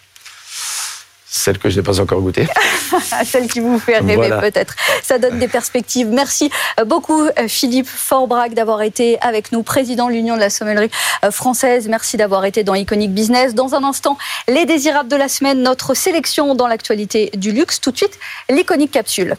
Celle 1.29 1.57
que 1.57 1.69
je 1.69 1.77
n'ai 1.77 1.83
pas 1.83 1.99
encore 1.99 2.21
goûtée. 2.21 2.47
Celle 3.25 3.47
qui 3.47 3.59
vous 3.59 3.79
fait 3.79 3.99
rêver 3.99 4.29
peut-être. 4.39 4.75
Ça 5.03 5.19
donne 5.19 5.39
des 5.39 5.49
perspectives. 5.49 6.07
Merci 6.07 6.49
beaucoup 6.85 7.27
Philippe 7.47 7.87
Forbrac 7.87 8.53
d'avoir 8.53 8.81
été 8.81 9.19
avec 9.21 9.51
nous, 9.51 9.61
président 9.61 10.07
de 10.07 10.13
l'Union 10.13 10.35
de 10.35 10.39
la 10.39 10.49
sommellerie 10.49 10.89
euh, 11.23 11.31
française. 11.31 11.87
Merci 11.89 12.17
d'avoir 12.17 12.45
été 12.45 12.63
dans 12.63 12.75
Iconic 12.75 13.13
Business. 13.13 13.53
Dans 13.53 13.75
un 13.75 13.83
instant, 13.83 14.17
les 14.47 14.65
désirables 14.65 15.09
de 15.09 15.15
la 15.15 15.27
semaine, 15.27 15.61
notre 15.61 15.93
sélection 15.93 16.55
dans 16.55 16.67
l'actualité 16.67 17.29
du 17.35 17.51
luxe. 17.51 17.81
Tout 17.81 17.91
de 17.91 17.97
suite, 17.97 18.17
l'Iconic 18.49 18.91
Capsule. 18.91 19.35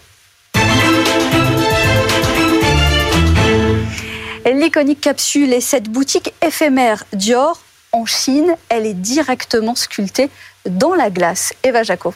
L'Iconic 4.44 5.00
Capsule 5.00 5.52
est 5.52 5.60
cette 5.60 5.88
boutique 5.88 6.34
éphémère 6.42 7.04
Dior 7.12 7.60
en 7.98 8.06
Chine. 8.06 8.54
Elle 8.68 8.86
est 8.86 8.94
directement 8.94 9.74
sculptée 9.74 10.30
dans 10.68 10.94
la 10.94 11.10
glace. 11.10 11.52
Eva 11.64 11.82
Jaco. 11.82 12.14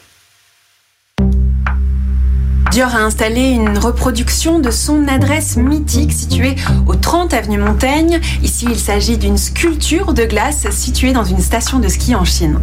Dior 2.71 2.95
a 2.95 3.01
installé 3.01 3.51
une 3.51 3.77
reproduction 3.77 4.59
de 4.59 4.71
son 4.71 5.07
adresse 5.07 5.57
mythique 5.57 6.13
située 6.13 6.57
au 6.87 6.95
30 6.95 7.35
avenue 7.35 7.59
Montaigne. 7.59 8.19
Ici, 8.43 8.67
il 8.67 8.79
s'agit 8.79 9.19
d'une 9.19 9.37
sculpture 9.37 10.15
de 10.15 10.25
glace 10.25 10.71
située 10.71 11.13
dans 11.13 11.25
une 11.25 11.41
station 11.41 11.81
de 11.81 11.89
ski 11.89 12.15
en 12.15 12.25
Chine. 12.25 12.61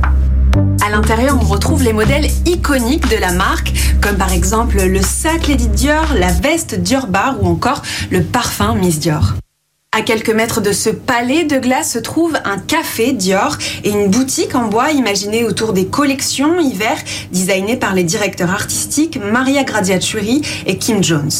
À 0.83 0.89
l'intérieur, 0.89 1.37
on 1.39 1.45
retrouve 1.45 1.83
les 1.83 1.93
modèles 1.93 2.27
iconiques 2.47 3.07
de 3.07 3.17
la 3.17 3.33
marque, 3.33 3.71
comme 4.01 4.17
par 4.17 4.33
exemple 4.33 4.81
le 4.81 5.01
sac 5.01 5.47
Lady 5.47 5.67
Dior, 5.67 6.15
la 6.15 6.31
veste 6.31 6.73
Dior 6.73 7.05
Bar 7.05 7.43
ou 7.43 7.47
encore 7.47 7.83
le 8.09 8.23
parfum 8.23 8.73
Miss 8.73 8.99
Dior. 8.99 9.35
À 9.91 10.03
quelques 10.03 10.29
mètres 10.29 10.61
de 10.61 10.71
ce 10.71 10.91
palais 10.91 11.45
de 11.45 11.57
glace 11.57 11.93
se 11.93 11.99
trouve 11.99 12.37
un 12.45 12.59
café 12.59 13.11
Dior 13.11 13.57
et 13.83 13.89
une 13.89 14.11
boutique 14.11 14.53
en 14.53 14.67
bois 14.67 14.91
imaginée 14.91 15.43
autour 15.43 15.73
des 15.73 15.87
collections 15.87 16.59
hiver 16.59 16.95
designées 17.31 17.75
par 17.75 17.95
les 17.95 18.03
directeurs 18.03 18.51
artistiques 18.51 19.19
Maria 19.19 19.63
Gradiacciuri 19.63 20.43
et 20.67 20.77
Kim 20.77 21.03
Jones. 21.03 21.31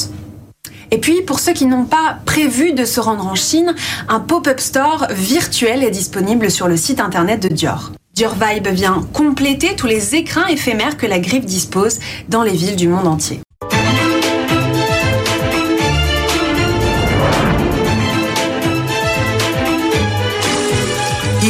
Et 0.90 0.98
puis, 0.98 1.22
pour 1.22 1.40
ceux 1.40 1.54
qui 1.54 1.68
n'ont 1.68 1.86
pas 1.86 2.18
prévu 2.26 2.74
de 2.74 2.86
se 2.86 3.00
rendre 3.00 3.28
en 3.28 3.36
Chine, 3.36 3.76
un 4.10 4.20
pop-up 4.20 4.60
store 4.60 5.08
virtuel 5.12 5.84
est 5.84 5.92
disponible 5.92 6.50
sur 6.50 6.68
le 6.68 6.76
site 6.76 7.00
internet 7.00 7.42
de 7.42 7.50
Dior. 7.50 7.92
Dior 8.16 8.34
Vibe 8.34 8.70
vient 8.70 9.08
compléter 9.14 9.76
tous 9.78 9.88
les 9.88 10.16
écrins 10.16 10.48
éphémères 10.48 10.98
que 10.98 11.06
la 11.06 11.20
griffe 11.20 11.46
dispose 11.46 12.00
dans 12.28 12.42
les 12.42 12.54
villes 12.54 12.76
du 12.76 12.88
monde 12.88 13.08
entier. 13.08 13.40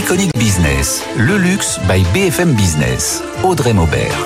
Iconic 0.10 0.36
Business, 0.40 1.06
le 1.18 1.38
luxe 1.38 1.80
by 1.88 2.02
BFM 2.16 2.54
Business. 2.54 3.22
Audrey 3.44 3.74
Maubert. 3.74 4.18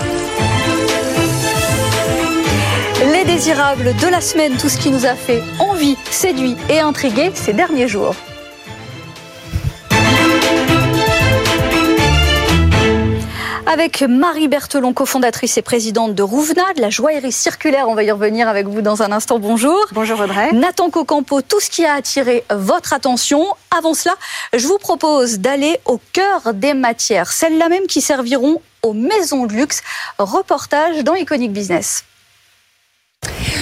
Les 3.12 3.26
désirables 3.26 3.94
de 4.02 4.08
la 4.08 4.22
semaine, 4.22 4.56
tout 4.56 4.70
ce 4.70 4.78
qui 4.78 4.92
nous 4.92 5.06
a 5.06 5.16
fait 5.16 5.44
envie, 5.60 5.98
séduit 6.10 6.56
et 6.70 6.80
intrigué 6.80 7.32
ces 7.34 7.52
derniers 7.52 7.90
jours. 7.90 8.16
Avec 13.66 14.02
Marie 14.02 14.50
Berthelon, 14.50 14.92
cofondatrice 14.92 15.58
et 15.58 15.62
présidente 15.62 16.14
de 16.14 16.22
Rouvena, 16.22 16.74
de 16.76 16.82
la 16.82 16.90
joaillerie 16.90 17.32
circulaire. 17.32 17.88
On 17.88 17.96
va 17.96 18.04
y 18.04 18.12
revenir 18.12 18.50
avec 18.50 18.68
vous 18.68 18.82
dans 18.82 19.02
un 19.04 19.12
instant. 19.14 19.40
Bonjour. 19.40 19.80
Bonjour 19.94 20.20
Audrey. 20.20 20.52
Nathan 20.52 20.90
Cocampo, 20.90 21.42
tout 21.42 21.62
ce 21.62 21.70
qui 21.70 21.86
a 21.86 21.94
attiré 21.94 22.44
votre 22.52 22.92
attention. 22.92 23.46
Avant 23.76 23.94
cela, 23.94 24.16
je 24.54 24.68
vous 24.68 24.78
propose 24.78 25.40
d'aller 25.40 25.80
au 25.86 26.00
cœur 26.12 26.54
des 26.54 26.74
matières, 26.74 27.32
celles-là 27.32 27.70
même 27.70 27.88
qui 27.88 28.02
serviront 28.02 28.62
aux 28.82 28.94
maisons 28.94 29.46
de 29.46 29.54
luxe. 29.54 29.82
Reportage 30.20 31.02
dans 31.04 31.16
Iconic 31.16 31.54
Business. 31.54 32.04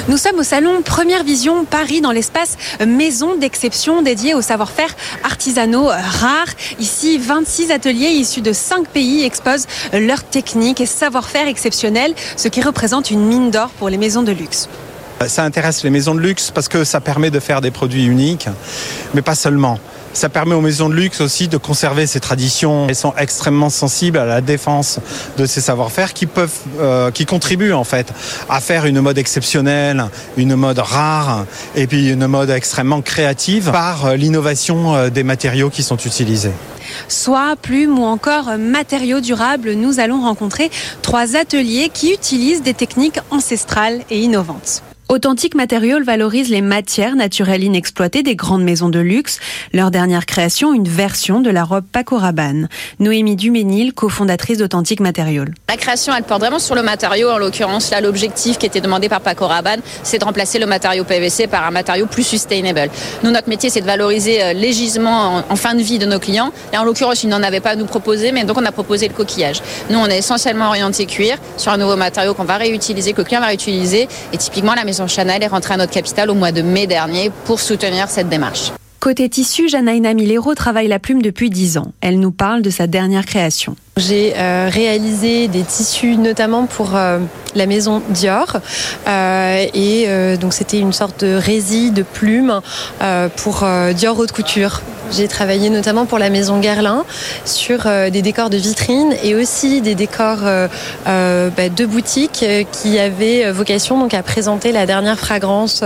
Nous 0.07 0.17
sommes 0.17 0.39
au 0.39 0.43
salon 0.43 0.81
Première 0.81 1.23
Vision 1.23 1.63
Paris 1.63 2.01
dans 2.01 2.11
l'espace 2.11 2.57
Maison 2.85 3.35
d'exception 3.35 4.01
dédié 4.01 4.33
au 4.33 4.41
savoir-faire 4.41 4.95
artisanaux 5.23 5.87
rares. 5.87 6.47
Ici, 6.79 7.19
26 7.19 7.71
ateliers 7.71 8.09
issus 8.09 8.41
de 8.41 8.51
5 8.51 8.87
pays 8.87 9.23
exposent 9.23 9.67
leurs 9.93 10.23
techniques 10.23 10.81
et 10.81 10.87
savoir-faire 10.87 11.47
exceptionnels, 11.47 12.15
ce 12.35 12.47
qui 12.47 12.61
représente 12.61 13.11
une 13.11 13.25
mine 13.25 13.51
d'or 13.51 13.69
pour 13.69 13.89
les 13.89 13.97
maisons 13.97 14.23
de 14.23 14.31
luxe. 14.31 14.69
Ça 15.27 15.43
intéresse 15.43 15.83
les 15.83 15.91
maisons 15.91 16.15
de 16.15 16.19
luxe 16.19 16.49
parce 16.49 16.67
que 16.67 16.83
ça 16.83 16.99
permet 16.99 17.29
de 17.29 17.39
faire 17.39 17.61
des 17.61 17.71
produits 17.71 18.05
uniques, 18.05 18.47
mais 19.13 19.21
pas 19.21 19.35
seulement. 19.35 19.79
Ça 20.13 20.29
permet 20.29 20.55
aux 20.55 20.61
maisons 20.61 20.89
de 20.89 20.95
luxe 20.95 21.21
aussi 21.21 21.47
de 21.47 21.57
conserver 21.57 22.05
ces 22.05 22.19
traditions. 22.19 22.87
Elles 22.89 22.95
sont 22.95 23.13
extrêmement 23.17 23.69
sensibles 23.69 24.17
à 24.17 24.25
la 24.25 24.41
défense 24.41 24.99
de 25.37 25.45
ces 25.45 25.61
savoir-faire 25.61 26.13
qui 26.13 26.25
peuvent, 26.25 26.59
euh, 26.79 27.11
qui 27.11 27.25
contribuent 27.25 27.73
en 27.73 27.83
fait 27.83 28.13
à 28.49 28.59
faire 28.59 28.85
une 28.85 28.99
mode 28.99 29.17
exceptionnelle, 29.17 30.05
une 30.37 30.55
mode 30.55 30.79
rare 30.79 31.45
et 31.75 31.87
puis 31.87 32.09
une 32.09 32.27
mode 32.27 32.49
extrêmement 32.49 33.01
créative 33.01 33.71
par 33.71 34.05
euh, 34.05 34.15
l'innovation 34.15 34.95
euh, 34.95 35.09
des 35.09 35.23
matériaux 35.23 35.69
qui 35.69 35.83
sont 35.83 35.97
utilisés. 35.97 36.53
Soie, 37.07 37.55
plumes 37.61 37.97
ou 37.97 38.03
encore 38.03 38.57
matériaux 38.57 39.21
durables, 39.21 39.73
nous 39.73 39.99
allons 39.99 40.21
rencontrer 40.21 40.69
trois 41.01 41.35
ateliers 41.35 41.89
qui 41.93 42.13
utilisent 42.13 42.63
des 42.63 42.73
techniques 42.73 43.19
ancestrales 43.29 44.01
et 44.09 44.19
innovantes. 44.19 44.83
Authentic 45.11 45.55
Material 45.55 46.03
valorise 46.03 46.47
les 46.47 46.61
matières 46.61 47.17
naturelles 47.17 47.65
inexploitées 47.65 48.23
des 48.23 48.37
grandes 48.37 48.63
maisons 48.63 48.87
de 48.87 48.99
luxe. 48.99 49.39
Leur 49.73 49.91
dernière 49.91 50.25
création, 50.25 50.73
une 50.73 50.87
version 50.87 51.41
de 51.41 51.49
la 51.49 51.65
robe 51.65 51.83
Paco 51.91 52.17
Rabanne. 52.17 52.69
Noémie 52.99 53.35
Duménil, 53.35 53.91
cofondatrice 53.91 54.59
d'Authentic 54.59 55.01
Material. 55.01 55.53
La 55.67 55.75
création, 55.75 56.15
elle 56.15 56.23
porte 56.23 56.39
vraiment 56.39 56.59
sur 56.59 56.75
le 56.75 56.81
matériau. 56.81 57.29
En 57.29 57.39
l'occurrence, 57.39 57.91
là, 57.91 57.99
l'objectif 57.99 58.57
qui 58.57 58.65
était 58.65 58.79
demandé 58.79 59.09
par 59.09 59.19
Paco 59.19 59.47
Rabanne, 59.47 59.81
c'est 60.01 60.17
de 60.17 60.23
remplacer 60.23 60.59
le 60.59 60.65
matériau 60.65 61.03
PVC 61.03 61.47
par 61.47 61.65
un 61.67 61.71
matériau 61.71 62.05
plus 62.05 62.23
sustainable. 62.23 62.89
Nous, 63.21 63.31
notre 63.31 63.49
métier, 63.49 63.69
c'est 63.69 63.81
de 63.81 63.85
valoriser 63.85 64.41
euh, 64.41 64.53
les 64.53 64.71
gisements 64.71 65.43
en 65.49 65.55
fin 65.57 65.75
de 65.75 65.81
vie 65.81 65.99
de 65.99 66.05
nos 66.05 66.19
clients. 66.19 66.53
Et 66.71 66.77
en 66.77 66.85
l'occurrence, 66.85 67.21
ils 67.25 67.29
n'en 67.29 67.43
avaient 67.43 67.59
pas 67.59 67.71
à 67.71 67.75
nous 67.75 67.85
proposer, 67.85 68.31
mais 68.31 68.45
donc 68.45 68.57
on 68.57 68.65
a 68.65 68.71
proposé 68.71 69.09
le 69.09 69.13
coquillage. 69.13 69.61
Nous, 69.89 69.99
on 69.99 70.07
est 70.07 70.19
essentiellement 70.19 70.69
orienté 70.69 71.05
cuir 71.05 71.37
sur 71.57 71.73
un 71.73 71.77
nouveau 71.77 71.97
matériau 71.97 72.33
qu'on 72.33 72.45
va 72.45 72.55
réutiliser, 72.55 73.11
que 73.11 73.17
le 73.17 73.25
client 73.25 73.41
va 73.41 73.47
réutiliser. 73.47 74.07
Et 74.31 74.37
typiquement, 74.37 74.73
la 74.73 74.85
maison 74.85 75.00
Chanel 75.07 75.43
est 75.43 75.47
rentrée 75.47 75.73
à 75.73 75.77
notre 75.77 75.91
capitale 75.91 76.29
au 76.29 76.33
mois 76.35 76.51
de 76.51 76.61
mai 76.61 76.87
dernier 76.87 77.31
pour 77.45 77.59
soutenir 77.59 78.09
cette 78.09 78.29
démarche. 78.29 78.71
Côté 78.99 79.27
tissu, 79.29 79.67
Janaïna 79.67 80.13
Milero 80.13 80.53
travaille 80.53 80.87
la 80.87 80.99
plume 80.99 81.23
depuis 81.23 81.49
10 81.49 81.79
ans. 81.79 81.91
Elle 82.01 82.19
nous 82.19 82.31
parle 82.31 82.61
de 82.61 82.69
sa 82.69 82.85
dernière 82.85 83.25
création. 83.25 83.75
J'ai 83.97 84.33
euh, 84.37 84.69
réalisé 84.71 85.47
des 85.47 85.63
tissus 85.63 86.17
notamment 86.17 86.67
pour 86.67 86.95
euh, 86.95 87.17
la 87.55 87.65
maison 87.65 88.03
Dior 88.09 88.57
euh, 89.07 89.65
et 89.73 90.05
euh, 90.07 90.37
donc 90.37 90.53
c'était 90.53 90.77
une 90.79 90.93
sorte 90.93 91.25
de 91.25 91.33
rési 91.35 91.89
de 91.89 92.03
plumes 92.03 92.61
euh, 93.01 93.27
pour 93.37 93.63
euh, 93.63 93.91
Dior 93.93 94.19
haute 94.19 94.31
couture. 94.33 94.81
J'ai 95.11 95.27
travaillé 95.27 95.69
notamment 95.69 96.05
pour 96.05 96.19
la 96.19 96.29
maison 96.29 96.59
Guerlain 96.59 97.03
sur 97.43 97.85
euh, 97.85 98.09
des 98.09 98.21
décors 98.21 98.49
de 98.49 98.55
vitrine 98.55 99.13
et 99.23 99.35
aussi 99.35 99.81
des 99.81 99.93
décors 99.93 100.39
euh, 100.43 100.67
euh, 101.07 101.49
bah, 101.49 101.67
de 101.67 101.85
boutique 101.85 102.43
euh, 102.43 102.63
qui 102.71 102.97
avaient 102.97 103.51
vocation 103.51 103.99
donc 103.99 104.13
à 104.13 104.23
présenter 104.23 104.71
la 104.71 104.85
dernière 104.85 105.19
fragrance 105.19 105.83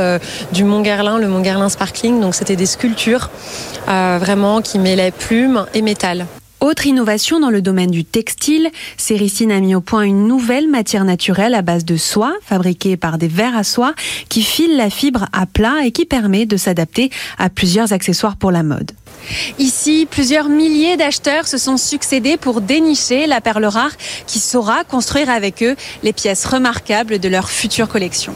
du 0.51 0.63
Mont 0.63 0.81
Guerlain, 0.81 1.17
le 1.17 1.27
Mont 1.27 1.41
Guerlain 1.41 1.69
Sparkling. 1.69 2.21
Donc 2.21 2.35
c'était 2.35 2.55
des 2.55 2.67
sculptures 2.67 3.29
vraiment 3.87 4.61
qui 4.61 4.79
mêlaient 4.79 5.11
plumes 5.11 5.65
et 5.73 5.81
métal. 5.81 6.25
Autre 6.65 6.87
innovation 6.87 7.39
dans 7.39 7.51
le 7.51 7.61
domaine 7.61 7.91
du 7.91 8.03
textile, 8.03 8.71
Céricine 8.97 9.51
a 9.51 9.59
mis 9.59 9.75
au 9.75 9.81
point 9.81 10.01
une 10.01 10.27
nouvelle 10.27 10.67
matière 10.67 11.05
naturelle 11.05 11.53
à 11.53 11.61
base 11.61 11.85
de 11.85 11.95
soie, 11.95 12.33
fabriquée 12.41 12.97
par 12.97 13.19
des 13.19 13.27
vers 13.27 13.55
à 13.55 13.63
soie, 13.63 13.93
qui 14.29 14.41
file 14.41 14.75
la 14.75 14.89
fibre 14.89 15.27
à 15.31 15.45
plat 15.45 15.85
et 15.85 15.91
qui 15.91 16.05
permet 16.05 16.47
de 16.47 16.57
s'adapter 16.57 17.11
à 17.37 17.51
plusieurs 17.51 17.93
accessoires 17.93 18.35
pour 18.35 18.49
la 18.49 18.63
mode. 18.63 18.93
Ici, 19.59 20.07
plusieurs 20.09 20.49
milliers 20.49 20.97
d'acheteurs 20.97 21.47
se 21.47 21.59
sont 21.59 21.77
succédés 21.77 22.35
pour 22.35 22.61
dénicher 22.61 23.27
la 23.27 23.41
perle 23.41 23.65
rare 23.65 23.95
qui 24.25 24.39
saura 24.39 24.83
construire 24.85 25.29
avec 25.29 25.61
eux 25.61 25.75
les 26.01 26.13
pièces 26.13 26.45
remarquables 26.45 27.19
de 27.19 27.29
leur 27.29 27.47
future 27.47 27.87
collection. 27.87 28.33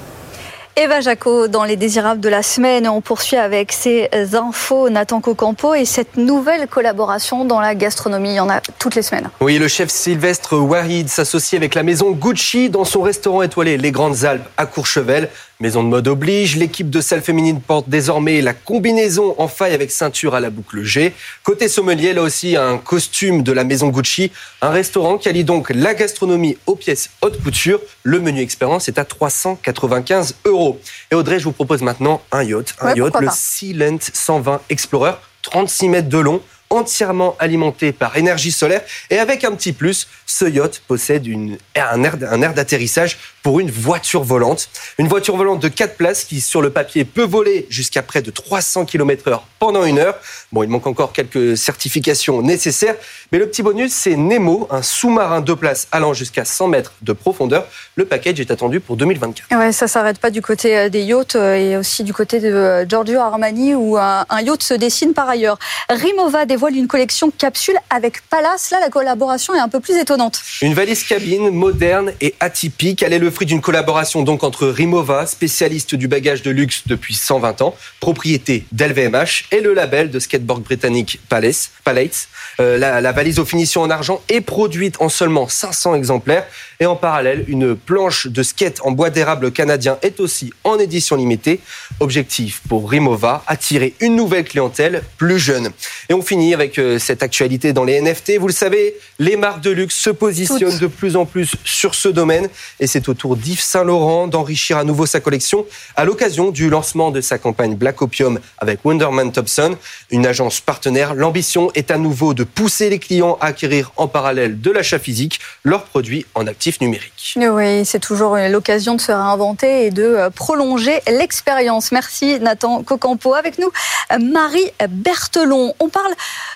Eva 0.82 1.02
Jaco 1.02 1.50
dans 1.50 1.66
les 1.66 1.76
désirables 1.76 2.22
de 2.22 2.30
la 2.30 2.42
semaine. 2.42 2.88
On 2.88 3.02
poursuit 3.02 3.36
avec 3.36 3.74
ces 3.74 4.08
infos 4.34 4.90
Nathan 4.90 5.20
Cocampo 5.20 5.74
et 5.74 5.84
cette 5.84 6.16
nouvelle 6.16 6.68
collaboration 6.68 7.44
dans 7.44 7.60
la 7.60 7.76
gastronomie. 7.76 8.30
Il 8.30 8.36
y 8.36 8.40
en 8.40 8.50
a 8.50 8.62
toutes 8.62 8.96
les 8.96 9.02
semaines. 9.02 9.30
Oui, 9.42 9.60
le 9.60 9.68
chef 9.68 9.90
Sylvestre 9.90 10.56
Wahid 10.58 11.10
s'associe 11.10 11.60
avec 11.60 11.76
la 11.76 11.84
maison 11.84 12.12
Gucci 12.12 12.70
dans 12.70 12.86
son 12.86 13.02
restaurant 13.02 13.42
étoilé 13.42 13.76
Les 13.76 13.92
Grandes 13.92 14.24
Alpes 14.24 14.48
à 14.56 14.66
Courchevel. 14.66 15.28
Maison 15.62 15.84
de 15.84 15.90
mode 15.90 16.08
oblige, 16.08 16.56
l'équipe 16.56 16.90
de 16.90 17.02
salle 17.02 17.22
féminine 17.22 17.60
porte 17.60 17.90
désormais 17.90 18.40
la 18.40 18.54
combinaison 18.54 19.36
en 19.38 19.50
faille 19.50 19.74
avec 19.74 19.92
ceinture 19.92 20.34
à 20.34 20.40
la 20.40 20.50
boucle 20.50 20.84
G. 20.84 21.12
Côté 21.44 21.68
sommelier, 21.68 22.14
là 22.14 22.22
aussi, 22.22 22.56
un 22.56 22.78
costume 22.78 23.44
de 23.44 23.52
la 23.52 23.66
maison 23.66 23.90
Gucci, 23.90 24.32
un 24.62 24.70
restaurant 24.70 25.18
qui 25.18 25.28
allie 25.28 25.44
donc 25.44 25.70
la 25.72 25.94
gastronomie 25.96 26.58
aux 26.66 26.78
pièces 26.78 27.10
haute 27.22 27.44
couture. 27.44 27.82
Le 28.04 28.22
menu 28.22 28.40
expérience 28.40 28.88
est 28.88 28.98
à 28.98 29.04
395 29.04 30.36
euros. 30.46 30.80
Et 31.12 31.16
Audrey, 31.16 31.40
je 31.40 31.44
vous 31.44 31.52
propose 31.52 31.82
maintenant 31.82 32.22
un 32.32 32.44
yacht, 32.44 32.76
un 32.80 32.94
Ouais, 32.94 32.98
yacht, 33.00 33.20
le. 33.20 33.28
Silent 33.30 33.98
120 34.14 34.62
Explorer, 34.70 35.16
36 35.42 35.90
mètres 35.90 36.08
de 36.08 36.20
long 36.20 36.42
entièrement 36.70 37.36
alimenté 37.40 37.92
par 37.92 38.18
énergie 38.18 38.52
solaire 38.52 38.82
et 39.10 39.18
avec 39.18 39.44
un 39.44 39.52
petit 39.54 39.74
plus, 39.74 40.08
ce 40.26 40.46
yacht 40.46 40.82
possède 40.88 41.26
une, 41.26 41.58
un 41.76 42.04
air, 42.04 42.18
un 42.30 42.42
air 42.42 42.54
d'atterrissage 42.54 43.18
pour 43.44 43.60
une 43.60 43.72
voiture 43.72 44.24
volante. 44.24 44.70
Une 44.98 45.08
voiture 45.08 45.36
volante 45.38 45.62
de 45.62 45.68
4 45.68 45.96
places 45.96 46.24
qui, 46.24 46.42
sur 46.42 46.62
le 46.62 46.70
papier, 46.70 47.06
peut 47.06 47.24
voler 47.24 47.66
jusqu'à 47.70 48.02
près 48.02 48.22
de 48.22 48.32
300 48.32 48.86
km 48.86 49.28
heure 49.28 49.48
pendant 49.60 49.86
une 49.86 50.00
heure. 50.00 50.20
Bon, 50.52 50.64
il 50.64 50.70
manque 50.70 50.88
encore 50.88 51.14
quelques 51.14 51.58
certifications 51.58 52.42
nécessaires, 52.42 52.96
mais 53.32 53.38
le 53.38 53.48
petit 53.48 53.62
bonus, 53.62 53.92
c'est 53.94 54.16
Nemo, 54.16 54.68
un 54.72 54.82
sous-marin 54.82 55.42
de 55.42 55.54
places 55.54 55.88
allant 55.92 56.14
jusqu'à 56.14 56.46
100 56.46 56.68
mètres 56.68 56.94
de 57.02 57.14
profondeur. 57.14 57.68
Le 57.96 58.06
package 58.06 58.40
est 58.40 58.50
attendu 58.50 58.80
pour 58.80 58.98
2024. 58.98 59.52
Et 59.52 59.56
ouais, 59.56 59.72
ça 59.72 59.88
s'arrête 59.88 60.18
pas 60.18 60.32
du 60.32 60.42
côté 60.42 60.76
euh, 60.76 60.90
des 60.90 61.04
yachts 61.04 61.36
euh, 61.36 61.54
et 61.54 61.78
aussi 61.78 62.04
du 62.04 62.14
côté 62.14 62.40
de 62.40 62.52
euh, 62.52 62.86
Giorgio 62.88 63.20
Armani 63.20 63.76
où 63.76 63.98
un, 63.98 64.26
un 64.30 64.42
yacht 64.42 64.64
se 64.64 64.74
dessine 64.74 65.14
par 65.14 65.30
ailleurs. 65.30 65.60
Rimova 65.90 66.46
dévoile 66.46 66.76
une 66.76 66.88
collection 66.88 67.30
capsule 67.30 67.78
avec 67.90 68.28
Palace. 68.30 68.72
Là, 68.72 68.80
la 68.80 68.90
collaboration 68.90 69.54
est 69.54 69.60
un 69.60 69.70
peu 69.70 69.80
plus 69.80 69.96
étonnante. 69.96 70.42
Une 70.62 70.74
valise 70.74 71.04
cabine 71.04 71.52
moderne 71.52 72.14
et 72.22 72.34
atypique. 72.40 73.04
Elle 73.04 73.14
est 73.14 73.20
le 73.20 73.30
fruit 73.30 73.46
d'une 73.46 73.62
collaboration 73.62 74.24
donc 74.24 74.44
entre 74.44 74.68
Rimova, 74.68 75.28
spécialiste 75.28 75.94
du 75.96 76.08
bagage 76.08 76.42
de 76.42 76.52
luxe 76.52 76.84
depuis 76.88 77.14
120 77.14 77.62
ans, 77.62 77.76
propriété 78.00 78.66
d'LVMH, 78.72 79.46
et 79.52 79.62
le 79.62 79.74
label 79.74 80.10
de 80.10 80.20
skateboard 80.20 80.64
britannique 80.64 81.20
Palace. 81.30 81.72
Palace. 81.84 82.28
Euh, 82.60 82.78
la, 82.78 83.02
la 83.02 83.14
valise 83.20 83.40
aux 83.40 83.44
finitions 83.44 83.82
en 83.82 83.90
argent 83.90 84.22
est 84.30 84.40
produite 84.40 84.96
en 85.02 85.10
seulement 85.10 85.50
500 85.50 85.94
exemplaires. 85.94 86.46
Et 86.80 86.86
en 86.86 86.96
parallèle, 86.96 87.44
une 87.50 87.76
planche 87.76 88.28
de 88.28 88.42
skate 88.42 88.80
en 88.86 88.92
bois 88.92 89.10
d'érable 89.10 89.52
canadien 89.52 89.98
est 90.02 90.22
aussi 90.22 90.54
en 90.64 90.80
édition 90.80 91.18
limitée. 91.18 91.60
Objectif 92.00 92.62
pour 92.70 92.90
Rimova, 92.90 93.44
attirer 93.46 93.94
une 94.00 94.16
nouvelle 94.16 94.46
clientèle 94.46 95.04
plus 95.18 95.38
jeune. 95.38 95.72
Et 96.08 96.14
on 96.14 96.22
finit 96.22 96.54
avec 96.54 96.80
euh, 96.80 96.98
cette 96.98 97.22
actualité 97.22 97.74
dans 97.74 97.84
les 97.84 98.00
NFT. 98.00 98.38
Vous 98.40 98.48
le 98.48 98.54
savez, 98.54 98.96
les 99.20 99.36
marques 99.36 99.60
de 99.60 99.72
luxe 99.72 99.96
se 99.96 100.12
positionnent 100.12 100.80
de 100.80 100.88
plus 100.88 101.18
en 101.18 101.26
plus 101.26 101.58
sur 101.66 101.96
ce 101.96 102.08
domaine 102.08 102.48
et 102.80 102.88
c'est 102.88 103.10
au 103.10 103.14
tour 103.14 103.36
d'Yves 103.36 103.60
Saint 103.60 103.84
Laurent 103.84 104.28
d'enrichir 104.30 104.78
à 104.78 104.86
nouveau 104.86 105.06
sa 105.06 105.20
collection 105.20 105.66
à 105.98 106.06
l'occasion 106.06 106.52
du 106.52 106.70
lancement 106.70 107.12
de 107.12 107.20
sa 107.20 107.38
campagne 107.38 107.76
Black 107.76 108.02
Opium 108.02 108.40
avec 108.60 108.86
Wonderman 108.86 109.34
Thompson, 109.34 109.76
une 110.10 110.26
agence 110.26 110.62
partenaire. 110.62 111.16
L'ambition 111.16 111.70
est 111.76 111.92
à 111.92 111.98
nouveau 111.98 112.34
de 112.34 112.46
pousser 112.46 112.90
les 112.90 113.00
clients 113.00 113.09
à 113.42 113.46
acquérir 113.48 113.92
en 113.98 114.08
parallèle 114.08 114.62
de 114.62 114.72
l'achat 114.72 115.00
physique 115.00 115.40
leurs 115.64 115.84
produits 115.84 116.26
en 116.36 116.48
actifs 116.48 116.80
numériques. 116.82 117.36
Oui, 117.38 117.86
c'est 117.86 118.00
toujours 118.00 118.38
l'occasion 118.38 118.96
de 118.96 119.02
se 119.02 119.12
réinventer 119.12 119.88
et 119.88 119.92
de 119.92 120.04
euh, 120.04 120.30
prolonger 120.30 121.00
l'expérience. 121.08 121.92
Merci 121.92 122.40
Nathan 122.40 122.84
Cocampo. 122.84 123.34
Avec 123.34 123.58
nous, 123.58 123.72
Marie 124.20 124.72
Berthelon. 124.90 125.74
On 125.80 125.90
parle 125.90 126.14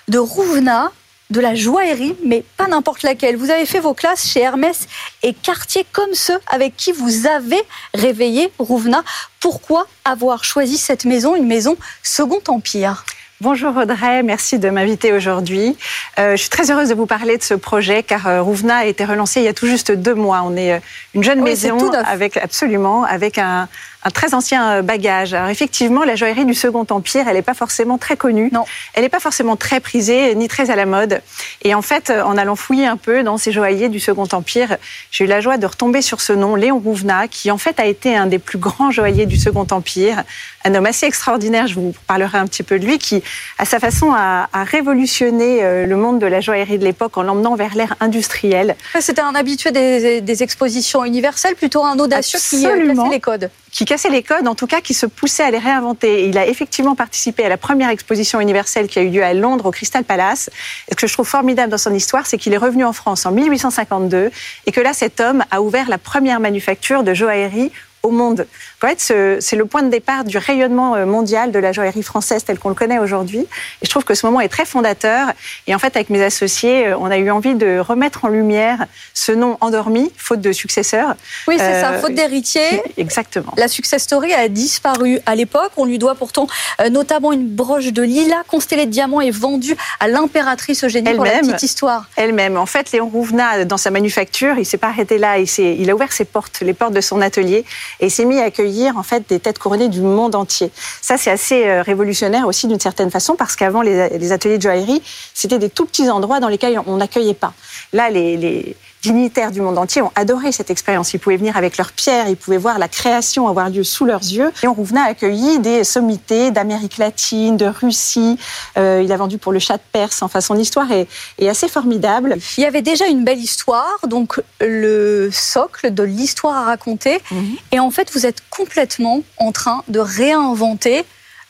de 0.08 0.18
Rouvena, 0.18 0.90
de 1.30 1.40
la 1.40 1.54
joaillerie, 1.54 2.14
mais 2.24 2.44
pas 2.56 2.68
n'importe 2.68 3.02
laquelle. 3.02 3.36
Vous 3.36 3.50
avez 3.50 3.66
fait 3.66 3.80
vos 3.80 3.94
classes 3.94 4.26
chez 4.26 4.40
Hermès 4.40 4.86
et 5.22 5.34
Cartier 5.34 5.86
comme 5.92 6.14
ceux 6.14 6.38
avec 6.46 6.76
qui 6.76 6.92
vous 6.92 7.26
avez 7.26 7.60
réveillé 7.94 8.52
Rouvena. 8.58 9.02
Pourquoi 9.40 9.86
avoir 10.04 10.44
choisi 10.44 10.78
cette 10.78 11.04
maison, 11.04 11.34
une 11.34 11.46
maison 11.46 11.76
Second 12.02 12.42
Empire? 12.48 13.04
Bonjour 13.40 13.76
Audrey, 13.76 14.22
merci 14.22 14.60
de 14.60 14.70
m'inviter 14.70 15.12
aujourd'hui. 15.12 15.76
Euh, 16.20 16.36
je 16.36 16.40
suis 16.42 16.50
très 16.50 16.70
heureuse 16.70 16.90
de 16.90 16.94
vous 16.94 17.04
parler 17.04 17.36
de 17.36 17.42
ce 17.42 17.54
projet 17.54 18.04
car 18.04 18.28
euh, 18.28 18.40
Rouvena 18.40 18.76
a 18.76 18.84
été 18.84 19.04
relancé 19.04 19.40
il 19.40 19.44
y 19.44 19.48
a 19.48 19.52
tout 19.52 19.66
juste 19.66 19.90
deux 19.90 20.14
mois. 20.14 20.42
On 20.44 20.54
est 20.56 20.74
euh, 20.74 20.78
une 21.14 21.24
jeune 21.24 21.42
maison 21.42 21.90
avec 22.06 22.36
absolument 22.36 23.02
avec 23.02 23.38
un, 23.38 23.68
un 24.04 24.10
très 24.10 24.34
ancien 24.34 24.70
euh, 24.70 24.82
bagage. 24.82 25.34
Alors 25.34 25.48
effectivement, 25.48 26.04
la 26.04 26.14
joaillerie 26.14 26.44
du 26.44 26.54
Second 26.54 26.86
Empire, 26.90 27.24
elle 27.26 27.34
n'est 27.34 27.42
pas 27.42 27.54
forcément 27.54 27.98
très 27.98 28.16
connue. 28.16 28.50
Non. 28.52 28.64
Elle 28.92 29.02
n'est 29.02 29.08
pas 29.08 29.20
forcément 29.20 29.56
très 29.56 29.80
prisée, 29.80 30.34
ni 30.34 30.46
très 30.46 30.70
à 30.70 30.76
la 30.76 30.86
mode. 30.86 31.22
Et 31.62 31.74
en 31.74 31.82
fait, 31.82 32.10
euh, 32.10 32.22
en 32.22 32.36
allant 32.36 32.54
fouiller 32.54 32.86
un 32.86 32.98
peu 32.98 33.22
dans 33.22 33.38
ces 33.38 33.50
joailliers 33.50 33.88
du 33.88 34.00
Second 34.00 34.28
Empire, 34.32 34.76
j'ai 35.10 35.24
eu 35.24 35.26
la 35.26 35.40
joie 35.40 35.56
de 35.56 35.66
retomber 35.66 36.02
sur 36.02 36.20
ce 36.20 36.32
nom, 36.34 36.54
Léon 36.54 36.78
Rouvenat, 36.78 37.28
qui 37.28 37.50
en 37.50 37.58
fait 37.58 37.80
a 37.80 37.86
été 37.86 38.14
un 38.14 38.26
des 38.26 38.38
plus 38.38 38.58
grands 38.58 38.90
joailliers 38.90 39.26
du 39.26 39.36
Second 39.36 39.66
Empire. 39.70 40.22
Un 40.64 40.74
homme 40.74 40.86
assez 40.86 41.06
extraordinaire, 41.06 41.66
je 41.66 41.74
vous 41.74 41.94
parlerai 42.06 42.38
un 42.38 42.46
petit 42.46 42.62
peu 42.62 42.78
de 42.78 42.84
lui, 42.84 42.98
qui, 42.98 43.22
à 43.58 43.64
sa 43.64 43.80
façon, 43.80 44.12
a, 44.14 44.48
révolutionné 44.64 45.62
euh, 45.62 45.86
le 45.86 45.96
monde 45.96 46.18
de 46.18 46.26
la 46.26 46.40
joaillerie 46.40 46.78
de 46.78 46.84
l'époque 46.84 47.16
en 47.16 47.22
l'emmenant 47.22 47.54
vers 47.54 47.74
l'ère 47.74 47.94
industrielle. 48.00 48.76
C'était 49.00 49.20
un 49.20 49.34
habitué 49.34 49.72
des, 49.72 50.42
expositions 50.42 51.04
universelles, 51.04 51.54
plutôt 51.54 51.84
un 51.84 51.98
audacieux 51.98 52.38
qui 52.38 52.62
cassait 52.62 53.08
les 53.10 53.20
codes 53.20 53.50
qui 53.74 53.84
cassait 53.84 54.08
les 54.08 54.22
codes, 54.22 54.46
en 54.46 54.54
tout 54.54 54.68
cas 54.68 54.80
qui 54.80 54.94
se 54.94 55.04
poussait 55.04 55.42
à 55.42 55.50
les 55.50 55.58
réinventer. 55.58 56.28
Il 56.28 56.38
a 56.38 56.46
effectivement 56.46 56.94
participé 56.94 57.44
à 57.44 57.48
la 57.48 57.56
première 57.56 57.90
exposition 57.90 58.40
universelle 58.40 58.86
qui 58.86 59.00
a 59.00 59.02
eu 59.02 59.10
lieu 59.10 59.24
à 59.24 59.34
Londres 59.34 59.66
au 59.66 59.72
Crystal 59.72 60.04
Palace. 60.04 60.48
Et 60.88 60.92
ce 60.92 60.96
que 60.96 61.08
je 61.08 61.12
trouve 61.12 61.26
formidable 61.26 61.72
dans 61.72 61.78
son 61.78 61.92
histoire, 61.92 62.24
c'est 62.24 62.38
qu'il 62.38 62.54
est 62.54 62.58
revenu 62.58 62.84
en 62.84 62.92
France 62.92 63.26
en 63.26 63.32
1852 63.32 64.30
et 64.66 64.72
que 64.72 64.80
là, 64.80 64.92
cet 64.92 65.18
homme 65.20 65.44
a 65.50 65.60
ouvert 65.60 65.88
la 65.88 65.98
première 65.98 66.38
manufacture 66.38 67.02
de 67.02 67.14
joaillerie 67.14 67.72
au 68.04 68.12
monde. 68.12 68.46
Fait, 68.84 69.40
c'est 69.40 69.56
le 69.56 69.64
point 69.64 69.82
de 69.82 69.88
départ 69.88 70.24
du 70.24 70.36
rayonnement 70.36 70.94
euh, 70.94 71.06
mondial 71.06 71.50
de 71.52 71.58
la 71.58 71.72
joaillerie 71.72 72.02
française 72.02 72.44
tel 72.44 72.58
qu'on 72.58 72.68
le 72.68 72.74
connaît 72.74 72.98
aujourd'hui. 72.98 73.40
Et 73.40 73.86
je 73.86 73.88
trouve 73.88 74.04
que 74.04 74.14
ce 74.14 74.26
moment 74.26 74.42
est 74.42 74.48
très 74.48 74.66
fondateur. 74.66 75.28
Et 75.66 75.74
en 75.74 75.78
fait, 75.78 75.96
avec 75.96 76.10
mes 76.10 76.22
associés, 76.22 76.88
euh, 76.88 76.98
on 76.98 77.06
a 77.06 77.16
eu 77.16 77.30
envie 77.30 77.54
de 77.54 77.78
remettre 77.78 78.26
en 78.26 78.28
lumière 78.28 78.84
ce 79.14 79.32
nom 79.32 79.56
endormi, 79.62 80.12
faute 80.18 80.42
de 80.42 80.52
successeur. 80.52 81.14
Oui, 81.48 81.54
c'est 81.58 81.80
ça, 81.80 81.92
euh, 81.92 82.00
faute 82.00 82.12
d'héritier. 82.12 82.82
Exactement. 82.98 83.54
La 83.56 83.68
success 83.68 84.02
story 84.02 84.34
a 84.34 84.48
disparu 84.48 85.18
à 85.24 85.34
l'époque. 85.34 85.72
On 85.78 85.86
lui 85.86 85.96
doit 85.96 86.14
pourtant 86.14 86.46
notamment 86.90 87.32
une 87.32 87.48
broche 87.48 87.86
de 87.86 88.02
lilas 88.02 88.42
constellée 88.48 88.84
de 88.84 88.90
diamants 88.90 89.22
et 89.22 89.30
vendue 89.30 89.76
à 89.98 90.08
l'impératrice 90.08 90.84
Eugénie 90.84 91.14
pour 91.14 91.24
la 91.24 91.38
petite 91.38 91.62
histoire. 91.62 92.10
Elle-même. 92.16 92.58
En 92.58 92.66
fait, 92.66 92.92
Léon 92.92 93.08
Rouvenat, 93.08 93.64
dans 93.64 93.78
sa 93.78 93.90
manufacture, 93.90 94.58
il 94.58 94.66
s'est 94.66 94.76
pas 94.76 94.88
arrêté 94.88 95.16
là. 95.16 95.38
Il, 95.38 95.48
il 95.58 95.88
a 95.88 95.94
ouvert 95.94 96.12
ses 96.12 96.26
portes, 96.26 96.60
les 96.60 96.74
portes 96.74 96.92
de 96.92 97.00
son 97.00 97.22
atelier 97.22 97.64
et 98.00 98.10
s'est 98.10 98.26
mis 98.26 98.40
à 98.40 98.44
accueillir 98.44 98.73
en 98.96 99.02
fait 99.02 99.28
des 99.28 99.40
têtes 99.40 99.58
couronnées 99.58 99.88
du 99.88 100.00
monde 100.00 100.34
entier. 100.34 100.70
Ça, 101.00 101.16
c'est 101.16 101.30
assez 101.30 101.66
euh, 101.66 101.82
révolutionnaire 101.82 102.46
aussi 102.46 102.66
d'une 102.66 102.80
certaine 102.80 103.10
façon 103.10 103.36
parce 103.36 103.56
qu'avant 103.56 103.82
les, 103.82 104.32
ateliers 104.32 104.58
de 104.58 104.62
joaillerie, 104.62 105.02
c'était 105.32 105.58
des 105.58 105.70
tout 105.70 105.86
petits 105.86 106.10
endroits 106.10 106.40
dans 106.40 106.48
lesquels 106.48 106.80
on 106.86 106.96
n'accueillait 106.96 107.34
pas. 107.34 107.52
Là, 107.92 108.10
les, 108.10 108.76
du 109.12 109.60
monde 109.60 109.78
entier 109.78 110.02
ont 110.02 110.12
adoré 110.14 110.52
cette 110.52 110.70
expérience. 110.70 111.14
Ils 111.14 111.18
pouvaient 111.18 111.36
venir 111.36 111.56
avec 111.56 111.76
leurs 111.76 111.92
pierres, 111.92 112.28
ils 112.28 112.36
pouvaient 112.36 112.58
voir 112.58 112.78
la 112.78 112.88
création 112.88 113.48
avoir 113.48 113.70
lieu 113.70 113.84
sous 113.84 114.04
leurs 114.04 114.20
yeux. 114.20 114.52
Et 114.62 114.68
on 114.68 114.74
Rouvenat 114.74 115.04
a 115.04 115.08
accueilli 115.10 115.58
des 115.58 115.84
sommités 115.84 116.50
d'Amérique 116.50 116.98
latine, 116.98 117.56
de 117.56 117.66
Russie. 117.66 118.38
Euh, 118.76 119.02
il 119.04 119.12
a 119.12 119.16
vendu 119.16 119.38
pour 119.38 119.52
le 119.52 119.58
chat 119.58 119.76
de 119.76 119.82
Perse. 119.92 120.22
Enfin, 120.22 120.40
son 120.40 120.56
histoire 120.56 120.90
est, 120.90 121.08
est, 121.38 121.48
assez 121.48 121.68
formidable. 121.68 122.36
Il 122.58 122.62
y 122.62 122.66
avait 122.66 122.82
déjà 122.82 123.06
une 123.06 123.24
belle 123.24 123.38
histoire, 123.38 123.98
donc 124.06 124.42
le 124.60 125.30
socle 125.32 125.92
de 125.92 126.02
l'histoire 126.02 126.56
à 126.56 126.64
raconter. 126.64 127.20
Mhm. 127.30 127.56
Et 127.72 127.80
en 127.80 127.90
fait, 127.90 128.10
vous 128.12 128.26
êtes 128.26 128.42
complètement 128.50 129.22
en 129.38 129.52
train 129.52 129.82
de 129.88 130.00
réinventer 130.00 131.04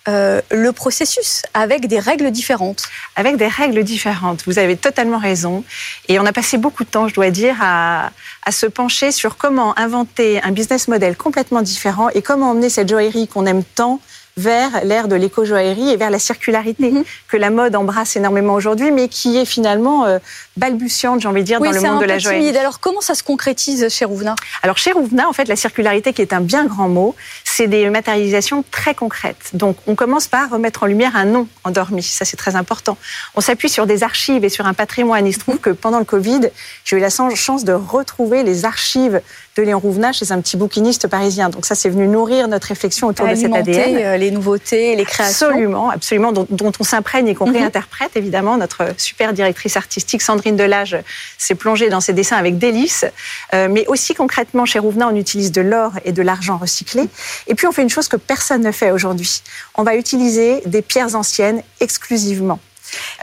euh, 0.06 0.42
le 0.50 0.72
processus 0.72 1.42
avec 1.54 1.86
des 1.86 1.98
règles 1.98 2.30
différentes. 2.30 2.84
Avec 3.16 3.36
des 3.36 3.48
règles 3.48 3.82
différentes, 3.84 4.44
vous 4.46 4.58
avez 4.58 4.76
totalement 4.76 5.18
raison. 5.18 5.64
Et 6.08 6.18
on 6.18 6.26
a 6.26 6.32
passé 6.32 6.58
beaucoup 6.58 6.84
de 6.84 6.90
temps, 6.90 7.08
je 7.08 7.14
dois 7.14 7.30
dire, 7.30 7.56
à, 7.62 8.10
à 8.44 8.52
se 8.52 8.66
pencher 8.66 9.12
sur 9.12 9.36
comment 9.36 9.78
inventer 9.78 10.42
un 10.42 10.52
business 10.52 10.88
model 10.88 11.16
complètement 11.16 11.62
différent 11.62 12.10
et 12.10 12.20
comment 12.20 12.50
emmener 12.50 12.68
cette 12.68 12.88
joaillerie 12.88 13.28
qu'on 13.28 13.46
aime 13.46 13.64
tant 13.64 14.00
vers 14.36 14.84
l'ère 14.84 15.06
de 15.06 15.14
l'éco-joaillerie 15.14 15.90
et 15.90 15.96
vers 15.96 16.10
la 16.10 16.18
circularité 16.18 16.90
mhm. 16.90 17.04
que 17.28 17.36
la 17.36 17.50
mode 17.50 17.76
embrasse 17.76 18.16
énormément 18.16 18.54
aujourd'hui, 18.54 18.90
mais 18.90 19.08
qui 19.08 19.36
est 19.36 19.44
finalement 19.44 20.04
euh, 20.06 20.18
balbutiante, 20.56 21.20
j'ai 21.20 21.28
envie 21.28 21.42
de 21.42 21.46
dire, 21.46 21.60
dans 21.60 21.70
le 21.70 21.80
monde 21.80 22.00
de 22.00 22.06
la 22.06 22.18
joaillerie. 22.18 22.56
Alors 22.56 22.80
comment 22.80 23.00
ça 23.00 23.14
se 23.14 23.22
concrétise 23.22 23.88
chez 23.88 24.04
Rouvenat 24.04 24.34
Alors 24.62 24.76
chez 24.76 24.92
Rouvenat, 24.92 25.28
en 25.28 25.32
fait, 25.32 25.46
la 25.46 25.56
circularité, 25.56 26.12
qui 26.12 26.22
est 26.22 26.32
un 26.32 26.40
bien 26.40 26.66
grand 26.66 26.88
mot, 26.88 27.14
c'est 27.44 27.68
des 27.68 27.88
matérialisations 27.90 28.64
très 28.70 28.94
concrètes. 28.94 29.50
Donc 29.52 29.76
on 29.86 29.94
commence 29.94 30.26
par 30.26 30.50
remettre 30.50 30.82
en 30.82 30.86
lumière 30.86 31.16
un 31.16 31.24
nom 31.24 31.48
endormi, 31.62 32.02
ça 32.02 32.24
c'est 32.24 32.36
très 32.36 32.56
important. 32.56 32.98
On 33.36 33.40
s'appuie 33.40 33.68
sur 33.68 33.86
des 33.86 34.02
archives 34.02 34.44
et 34.44 34.48
sur 34.48 34.66
un 34.66 34.74
patrimoine. 34.74 35.26
Il 35.26 35.32
se 35.32 35.38
trouve 35.38 35.58
que 35.58 35.70
pendant 35.70 35.98
le 35.98 36.04
Covid, 36.04 36.50
j'ai 36.84 36.96
eu 36.96 37.00
la 37.00 37.10
chance 37.10 37.64
de 37.64 37.72
retrouver 37.72 38.42
les 38.42 38.64
archives 38.64 39.20
de 39.56 39.62
Léon 39.62 39.78
Rouvenat 39.78 40.12
chez 40.12 40.32
un 40.32 40.40
petit 40.40 40.56
bouquiniste 40.56 41.06
parisien. 41.06 41.48
Donc 41.48 41.64
ça, 41.64 41.74
c'est 41.74 41.88
venu 41.88 42.08
nourrir 42.08 42.48
notre 42.48 42.68
réflexion 42.68 43.06
autour 43.06 43.28
de 43.28 43.34
cet 43.34 43.54
ADN. 43.54 43.96
Euh, 43.96 44.16
les 44.16 44.30
nouveautés, 44.30 44.96
les 44.96 45.04
créations. 45.04 45.46
Absolument, 45.46 45.90
absolument, 45.90 46.32
dont, 46.32 46.72
on 46.78 46.84
s'imprègne 46.84 47.28
et 47.28 47.34
qu'on 47.34 47.46
mhm. 47.46 47.56
réinterprète, 47.56 48.16
évidemment. 48.16 48.56
Notre 48.56 48.88
super 48.96 49.32
directrice 49.32 49.76
artistique, 49.76 50.22
Sandrine 50.22 50.56
Delage, 50.56 50.96
s'est 51.38 51.54
plongée 51.54 51.88
dans 51.88 52.00
ses 52.00 52.12
dessins 52.12 52.36
avec 52.36 52.58
délice. 52.58 53.04
Euh, 53.54 53.68
mais 53.70 53.86
aussi 53.86 54.14
concrètement, 54.14 54.64
chez 54.64 54.78
Rouvenat, 54.78 55.08
on 55.08 55.16
utilise 55.16 55.52
de 55.52 55.60
l'or 55.60 55.92
et 56.04 56.12
de 56.12 56.22
l'argent 56.22 56.56
recyclés. 56.56 57.08
Et 57.46 57.54
puis, 57.54 57.66
on 57.66 57.72
fait 57.72 57.82
une 57.82 57.90
chose 57.90 58.08
que 58.08 58.16
personne 58.16 58.62
ne 58.62 58.72
fait 58.72 58.90
aujourd'hui. 58.90 59.42
On 59.76 59.84
va 59.84 59.94
utiliser 59.94 60.62
des 60.66 60.82
pierres 60.82 61.14
anciennes 61.14 61.62
exclusivement. 61.80 62.58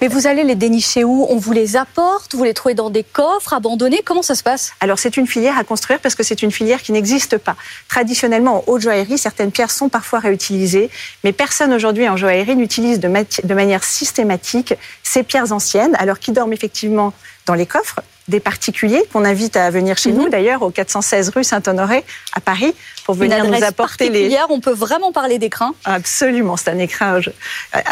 Mais 0.02 0.08
vous 0.08 0.28
allez 0.28 0.44
les 0.44 0.56
dénicher 0.56 1.04
où? 1.04 1.26
On 1.30 1.38
vous 1.38 1.54
les 1.54 1.76
apporte 1.76 2.36
Vous 2.36 2.44
les 2.44 2.54
trouvez 2.54 2.74
dans 2.74 2.90
des 2.90 3.04
coffres 3.04 3.54
abandonnés 3.54 4.02
Comment 4.04 4.22
ça 4.22 4.36
se 4.36 4.44
passe? 4.44 4.74
Alors 4.80 5.00
c'est 5.00 5.18
une 5.18 5.28
filière 5.28 5.58
à 5.58 5.64
construire 5.64 6.00
parce 6.00 6.16
que 6.16 6.24
c'est 6.24 6.42
une 6.42 6.52
filière 6.52 6.82
qui 6.82 6.92
n'existe 6.92 7.38
pas. 7.38 7.56
Traditionnellement, 7.88 8.58
en 8.58 8.64
haute 8.68 8.82
joaillerie, 8.82 9.18
certaines 9.18 9.52
pierres 9.52 9.72
sont 9.72 9.90
parfois 9.90 10.20
réutilisées, 10.20 10.90
mais 11.24 11.32
personne 11.32 11.74
aujourd'hui 11.74 12.08
en 12.10 12.18
joaillerie 12.18 12.56
n'utilise 12.56 13.00
de, 13.00 13.08
de 13.08 13.54
manière 13.54 13.84
systématique 13.84 14.74
ces 15.04 15.24
pierres 15.24 15.52
anciennes, 15.52 15.96
alors 16.00 16.20
qui 16.20 16.32
dorment 16.32 16.54
effectivement 16.54 17.14
dans 17.46 17.54
les 17.54 17.66
coffres 17.66 18.02
des 18.32 18.40
particuliers 18.40 19.04
qu'on 19.14 19.26
invite 19.26 19.56
à 19.58 19.70
venir 19.70 19.98
chez 19.98 20.12
nous, 20.12 20.24
mhm. 20.24 20.30
d'ailleurs, 20.30 20.64
au 20.64 20.72
416 20.72 21.30
rue 21.30 21.44
Saint-Honoré 21.44 22.04
à 22.34 22.40
Paris, 22.40 22.74
pour 23.06 23.14
venir 23.14 23.46
nous 23.46 23.64
apporter 23.64 24.10
les. 24.10 24.36
On 24.50 24.60
peut 24.60 24.74
vraiment 24.74 25.12
parler 25.12 25.38
d'écrin. 25.38 25.76
Absolument, 25.86 26.58
c'est 26.58 26.72
un 26.72 26.80
écrin 26.80 27.20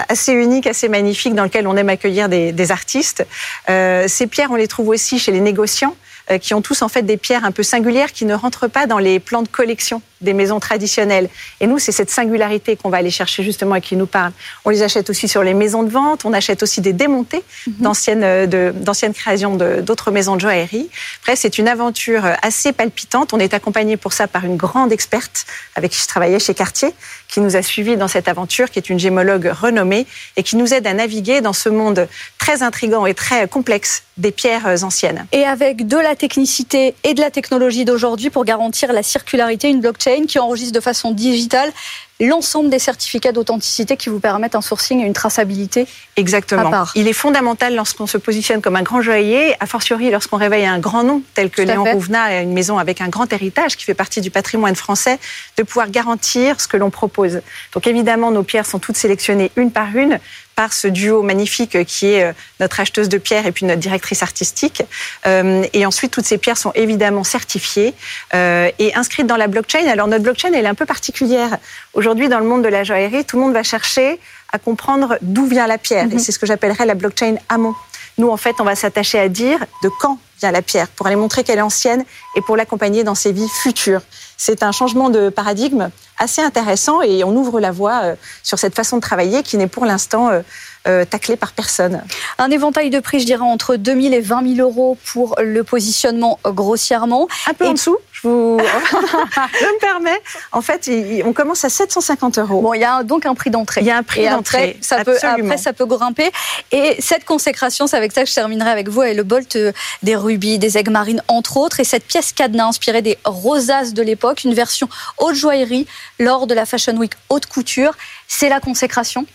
assez 0.08 0.34
unique, 0.34 0.66
assez 0.66 0.90
magnifique, 0.90 1.36
dans 1.36 1.44
lequel 1.44 1.68
on 1.68 1.76
aime 1.78 1.90
accueillir 1.90 2.28
des, 2.30 2.72
artistes. 2.72 3.26
Euh, 3.70 4.08
ces 4.08 4.28
pierres, 4.28 4.52
on 4.52 4.56
les 4.56 4.68
trouve 4.68 4.90
aussi 4.90 5.20
chez 5.20 5.32
les 5.32 5.42
négociants 5.42 5.96
qui 6.38 6.54
ont 6.54 6.62
tous 6.62 6.82
en 6.82 6.90
fait 6.90 7.02
des 7.02 7.18
pierres 7.18 7.46
un 7.46 7.52
peu 7.52 7.64
singulières 7.64 8.12
qui 8.12 8.26
ne 8.26 8.36
rentrent 8.36 8.68
pas 8.68 8.86
dans 8.86 9.00
les 9.00 9.20
plans 9.20 9.42
de 9.42 9.48
collection 9.48 10.02
des 10.22 10.34
maisons 10.34 10.60
traditionnelles. 10.60 11.30
Et 11.60 11.68
nous, 11.68 11.80
c'est 11.80 11.92
cette 11.92 12.10
singularité 12.10 12.76
qu'on 12.76 12.90
va 12.90 12.98
aller 12.98 13.12
chercher 13.12 13.44
justement 13.44 13.76
et 13.76 13.82
qui 13.82 13.96
nous 13.96 14.06
parle. 14.06 14.32
On 14.66 14.70
les 14.70 14.84
achète 14.84 15.10
aussi 15.10 15.28
sur 15.28 15.44
les 15.44 15.54
maisons 15.54 15.84
de 15.84 15.90
vente, 15.90 16.26
on 16.26 16.34
achète 16.34 16.62
aussi 16.64 16.82
des 16.82 16.94
démontés 16.94 17.44
mhm. 17.68 17.74
d'anciennes, 17.80 18.24
euh, 18.24 18.72
d'anciennes 18.74 19.14
créations 19.14 19.56
d'autres 19.56 20.12
maisons 20.12 20.36
de 20.36 20.42
joaillerie. 20.42 20.90
Bref, 21.24 21.40
c'est 21.40 21.58
une 21.58 21.68
aventure 21.68 22.24
assez 22.42 22.74
palpitante. 22.74 23.34
On 23.34 23.40
est 23.40 23.54
accompagné 23.54 23.98
pour 23.98 24.14
ça 24.14 24.28
par 24.28 24.46
une 24.46 24.58
grande 24.58 24.92
experte 24.92 25.46
avec 25.76 25.92
qui 25.92 26.02
je 26.02 26.08
travaillais 26.08 26.40
chez 26.40 26.54
Cartier, 26.54 26.94
qui 27.28 27.40
nous 27.40 27.56
a 27.56 27.62
suivis 27.62 27.96
dans 27.96 28.08
cette 28.08 28.28
aventure, 28.28 28.70
qui 28.70 28.80
est 28.80 28.90
une 28.90 29.00
gémologue 29.00 29.52
renommée 29.54 30.06
et 30.36 30.44
qui 30.44 30.58
nous 30.58 30.74
aide 30.74 30.86
à 30.88 30.94
naviguer 30.94 31.42
dans 31.42 31.54
ce 31.54 31.70
monde 31.70 32.08
très 32.38 32.64
intrigant 32.64 33.06
et 33.06 33.14
très 33.14 33.48
complexe 33.48 34.04
des 34.18 34.32
pierres 34.32 34.84
anciennes. 34.84 35.26
Et 35.32 35.46
avec 35.46 35.88
de 35.88 35.98
la 35.98 36.16
technicité 36.20 36.94
et 37.04 37.16
de 37.16 37.22
la 37.22 37.32
technologie 37.32 37.86
d'aujourd'hui 37.86 38.30
pour 38.30 38.46
garantir 38.46 38.94
la 38.94 39.02
circularité, 39.02 39.70
une 39.70 39.82
blockchain 39.82 40.26
qui 40.28 40.38
enregistre 40.38 40.74
de 40.74 40.80
façon 40.80 41.12
digitale 41.12 41.72
l'ensemble 42.20 42.70
des 42.70 42.80
certificats 42.80 43.32
d'authenticité 43.32 43.98
qui 43.98 44.10
vous 44.10 44.20
permettent 44.20 44.56
un 44.56 44.62
sourcing 44.62 45.02
et 45.02 45.06
une 45.06 45.14
traçabilité 45.14 45.88
Exactement. 46.18 46.86
Il 46.96 47.08
est 47.08 47.14
fondamental 47.14 47.76
lorsqu'on 47.76 48.08
se 48.08 48.18
positionne 48.18 48.62
comme 48.62 48.76
un 48.76 48.82
grand 48.82 49.02
joaillier, 49.02 49.56
a 49.60 49.66
fortiori 49.66 50.12
lorsqu'on 50.12 50.38
réveille 50.38 50.66
un 50.66 50.80
grand 50.80 51.04
nom 51.04 51.22
tel 51.34 51.50
que 51.50 51.62
Léon 51.62 51.84
Rouvenat, 51.84 52.42
une 52.42 52.54
maison 52.54 52.78
avec 52.78 53.02
un 53.02 53.08
grand 53.08 53.32
héritage 53.32 53.78
qui 53.78 53.86
fait 53.86 53.94
partie 53.94 54.22
du 54.22 54.32
patrimoine 54.32 54.76
français, 54.76 55.20
de 55.58 55.64
pouvoir 55.64 55.90
garantir 55.90 56.60
ce 56.60 56.68
que 56.68 56.78
l'on 56.78 56.90
propose. 56.90 57.42
Donc 57.74 57.88
évidemment, 57.88 58.32
nos 58.32 58.44
pierres 58.44 58.66
sont 58.66 58.80
toutes 58.80 58.98
sélectionnées 58.98 59.52
une 59.56 59.72
par 59.72 59.96
une 59.96 60.20
par 60.60 60.74
ce 60.74 60.90
duo 60.90 61.22
magnifique 61.22 61.86
qui 61.86 62.08
est 62.08 62.22
euh, 62.22 62.34
notre 62.60 62.82
acheteuse 62.82 63.08
de 63.08 63.18
pierres 63.18 63.48
et 63.48 63.54
puis 63.54 63.66
notre 63.66 63.80
directrice 63.80 64.24
artistique. 64.24 64.84
Euh, 65.26 65.64
et 65.72 65.86
ensuite, 65.86 66.12
toutes 66.12 66.26
ces 66.26 66.38
pierres 66.38 66.58
sont 66.58 66.74
évidemment 66.76 67.24
certifiées 67.24 67.94
euh, 68.34 68.70
et 68.78 68.94
inscrites 68.94 69.26
dans 69.26 69.38
la 69.38 69.48
blockchain. 69.48 69.88
Alors 69.88 70.08
notre 70.08 70.24
blockchain, 70.24 70.52
elle 70.54 70.66
est 70.66 70.68
un 70.68 70.76
peu 70.76 70.86
particulière. 70.86 71.60
Aujourd'hui, 71.94 72.09
dans 72.16 72.40
le 72.40 72.46
monde 72.46 72.64
de 72.64 72.70
la 72.70 72.84
joaillerie, 72.84 73.26
tout 73.26 73.38
le 73.38 73.44
monde 73.44 73.54
va 73.54 73.64
chercher 73.64 74.20
à 74.52 74.60
comprendre 74.60 75.18
d'où 75.22 75.46
vient 75.46 75.68
la 75.68 75.78
pierre. 75.78 76.06
Et 76.06 76.16
mhm. 76.16 76.20
c'est 76.20 76.32
ce 76.32 76.40
que 76.40 76.46
j'appellerais 76.46 76.86
la 76.86 76.96
blockchain 76.96 77.36
amont. 77.50 77.76
Nous, 78.18 78.30
en 78.30 78.38
fait, 78.38 78.56
on 78.60 78.64
va 78.64 78.76
s'attacher 78.76 79.20
à 79.20 79.30
dire 79.30 79.60
de 79.82 79.90
quand 80.00 80.20
vient 80.40 80.52
la 80.52 80.62
pierre 80.62 80.88
pour 80.90 81.08
aller 81.08 81.16
montrer 81.16 81.44
qu'elle 81.44 81.60
est 81.60 81.62
ancienne 81.62 82.04
et 82.36 82.42
pour 82.42 82.58
l'accompagner 82.58 83.04
dans 83.04 83.16
ses 83.16 83.32
vies 83.32 83.50
futures. 83.50 84.02
C'est 84.38 84.64
un 84.64 84.72
changement 84.72 85.10
de 85.10 85.30
paradigme 85.30 85.90
assez 86.18 86.42
intéressant 86.42 87.02
et 87.02 87.24
on 87.24 87.36
ouvre 87.36 87.60
la 87.60 87.72
voie 87.72 88.02
euh, 88.04 88.16
sur 88.44 88.60
cette 88.60 88.76
façon 88.76 88.98
de 88.98 89.02
travailler 89.02 89.44
qui 89.44 89.58
n'est 89.58 89.68
pour 89.68 89.86
l'instant 89.86 90.30
euh, 90.30 90.42
euh, 90.88 91.06
taclée 91.06 91.36
par 91.36 91.52
personne. 91.52 92.04
Un 92.38 92.50
éventail 92.52 92.90
de 92.90 93.00
prix, 93.00 93.20
je 93.20 93.26
dirais, 93.26 93.44
entre 93.44 93.76
2 93.76 94.02
000 94.02 94.14
et 94.14 94.22
20 94.22 94.56
000 94.56 94.68
euros 94.68 94.98
pour 95.06 95.36
le 95.42 95.64
positionnement 95.64 96.40
grossièrement. 96.46 97.28
Un 97.48 97.54
peu 97.54 97.68
en 97.68 97.74
dessous 97.74 97.98
je, 98.24 98.28
vous... 98.28 98.60
je 98.60 99.66
me 99.66 99.80
permets. 99.80 100.22
En 100.52 100.62
fait, 100.62 100.90
on 101.26 101.34
commence 101.34 101.64
à 101.66 101.70
750 101.70 102.40
euros. 102.40 102.62
Bon, 102.62 102.74
il 102.74 102.82
y 102.82 102.86
a 102.86 103.04
donc 103.04 103.26
un 103.26 103.36
prix 103.36 103.50
d'entrée. 103.50 103.82
Il 103.82 103.88
y 103.88 103.92
a 103.92 103.98
un 103.98 104.04
prix 104.04 104.28
d'entrée. 104.28 104.78
Ça 104.82 105.04
peut, 105.04 105.18
après, 105.22 105.58
ça 105.58 105.74
peut 105.74 105.86
grimper. 105.86 106.32
Et 106.72 106.96
cette 107.00 107.26
consécration, 107.26 107.88
c'est 107.88 107.98
avec 107.98 108.12
ça 108.12 108.24
que 108.24 108.30
je 108.30 108.36
terminerai 108.36 108.70
avec 108.70 108.90
vous, 108.90 109.04
et 109.04 109.14
le 109.14 109.24
bolt 109.24 109.58
des 110.04 110.16
rubis, 110.16 110.60
des 110.60 110.78
aigues 110.78 110.90
marines, 110.90 111.24
entre 111.28 111.58
autres, 111.58 111.80
et 111.80 111.84
cette 111.84 112.06
pièce 112.06 112.32
cadenas 112.32 112.68
inspirée 112.68 113.02
des 113.02 113.18
rosaces 113.26 113.94
de 113.94 114.02
l'époque, 114.02 114.44
une 114.44 114.54
version 114.54 114.90
haute 115.18 115.36
joaillerie 115.36 115.88
lors 116.20 116.48
de 116.48 116.54
la 116.54 116.66
Fashion 116.66 116.96
Week 116.98 117.14
haute 117.30 117.46
couture. 117.46 117.94
C'est 118.28 118.50
la 118.50 118.60
consécration 118.60 119.26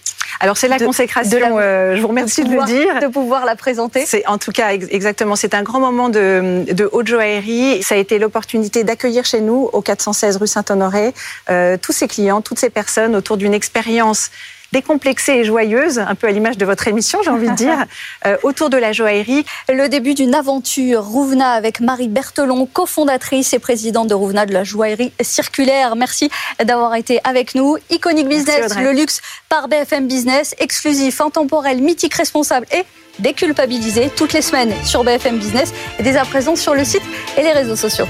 alors 0.40 0.56
c'est 0.56 0.68
la 0.68 0.78
consécration. 0.78 1.58
Euh, 1.58 1.96
je 1.96 2.02
vous 2.02 2.08
remercie 2.08 2.44
de, 2.44 2.54
le 2.54 2.64
dire. 2.64 3.00
De 3.00 3.06
pouvoir 3.06 3.44
la 3.44 3.56
présenter. 3.56 4.04
C'est 4.06 4.26
en 4.26 4.38
tout 4.38 4.52
cas 4.52 4.72
exactement. 4.72 5.36
C'est 5.36 5.54
un 5.54 5.62
grand 5.62 5.80
moment 5.80 6.08
de, 6.08 6.64
de 6.70 6.88
haute 6.92 7.06
joaillerie. 7.06 7.82
Ça 7.82 7.94
a 7.94 7.98
été 7.98 8.18
l'opportunité 8.18 8.84
d'accueillir 8.84 9.24
chez 9.24 9.40
nous, 9.40 9.70
au 9.72 9.80
416 9.80 10.36
rue 10.36 10.46
Saint-Honoré, 10.46 11.12
euh, 11.50 11.76
tous 11.80 11.92
ces 11.92 12.08
clients, 12.08 12.40
toutes 12.40 12.58
ces 12.58 12.70
personnes 12.70 13.16
autour 13.16 13.36
d'une 13.36 13.54
expérience 13.54 14.30
décomplexée 14.74 15.34
et 15.34 15.44
joyeuse, 15.44 16.00
un 16.00 16.16
peu 16.16 16.26
à 16.26 16.32
l'image 16.32 16.58
de 16.58 16.66
votre 16.66 16.88
émission, 16.88 17.20
j'ai 17.22 17.30
envie 17.30 17.48
de 17.48 17.54
dire, 17.54 17.84
euh, 18.26 18.36
autour 18.42 18.70
de 18.70 18.76
la 18.76 18.92
joaillerie. 18.92 19.46
Le 19.68 19.88
début 19.88 20.14
d'une 20.14 20.34
aventure 20.34 21.04
Rouvena 21.04 21.52
avec 21.52 21.78
Marie 21.78 22.08
Berthelon, 22.08 22.66
cofondatrice 22.66 23.52
et 23.54 23.60
présidente 23.60 24.08
de 24.08 24.14
Rouvena 24.14 24.46
de 24.46 24.52
la 24.52 24.64
joaillerie 24.64 25.12
circulaire. 25.20 25.94
Merci 25.94 26.28
d'avoir 26.62 26.96
été 26.96 27.20
avec 27.22 27.54
nous. 27.54 27.78
Iconic 27.90 28.26
Business, 28.28 28.76
le 28.76 28.90
luxe 28.90 29.20
par 29.48 29.68
BFM 29.68 30.08
Business, 30.08 30.56
exclusif, 30.58 31.20
intemporel, 31.20 31.80
mythique, 31.80 32.14
responsable 32.14 32.66
et 32.72 32.82
déculpabilisé 33.20 34.10
toutes 34.16 34.32
les 34.32 34.42
semaines 34.42 34.74
sur 34.84 35.04
BFM 35.04 35.38
Business 35.38 35.72
et 36.00 36.02
dès 36.02 36.16
à 36.16 36.24
présent 36.24 36.56
sur 36.56 36.74
le 36.74 36.84
site 36.84 37.02
et 37.38 37.42
les 37.42 37.52
réseaux 37.52 37.76
sociaux. 37.76 38.08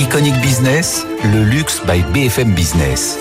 Iconic 0.00 0.34
Business, 0.40 1.06
le 1.24 1.44
luxe 1.44 1.82
by 1.86 2.02
BFM 2.14 2.54
Business. 2.54 3.18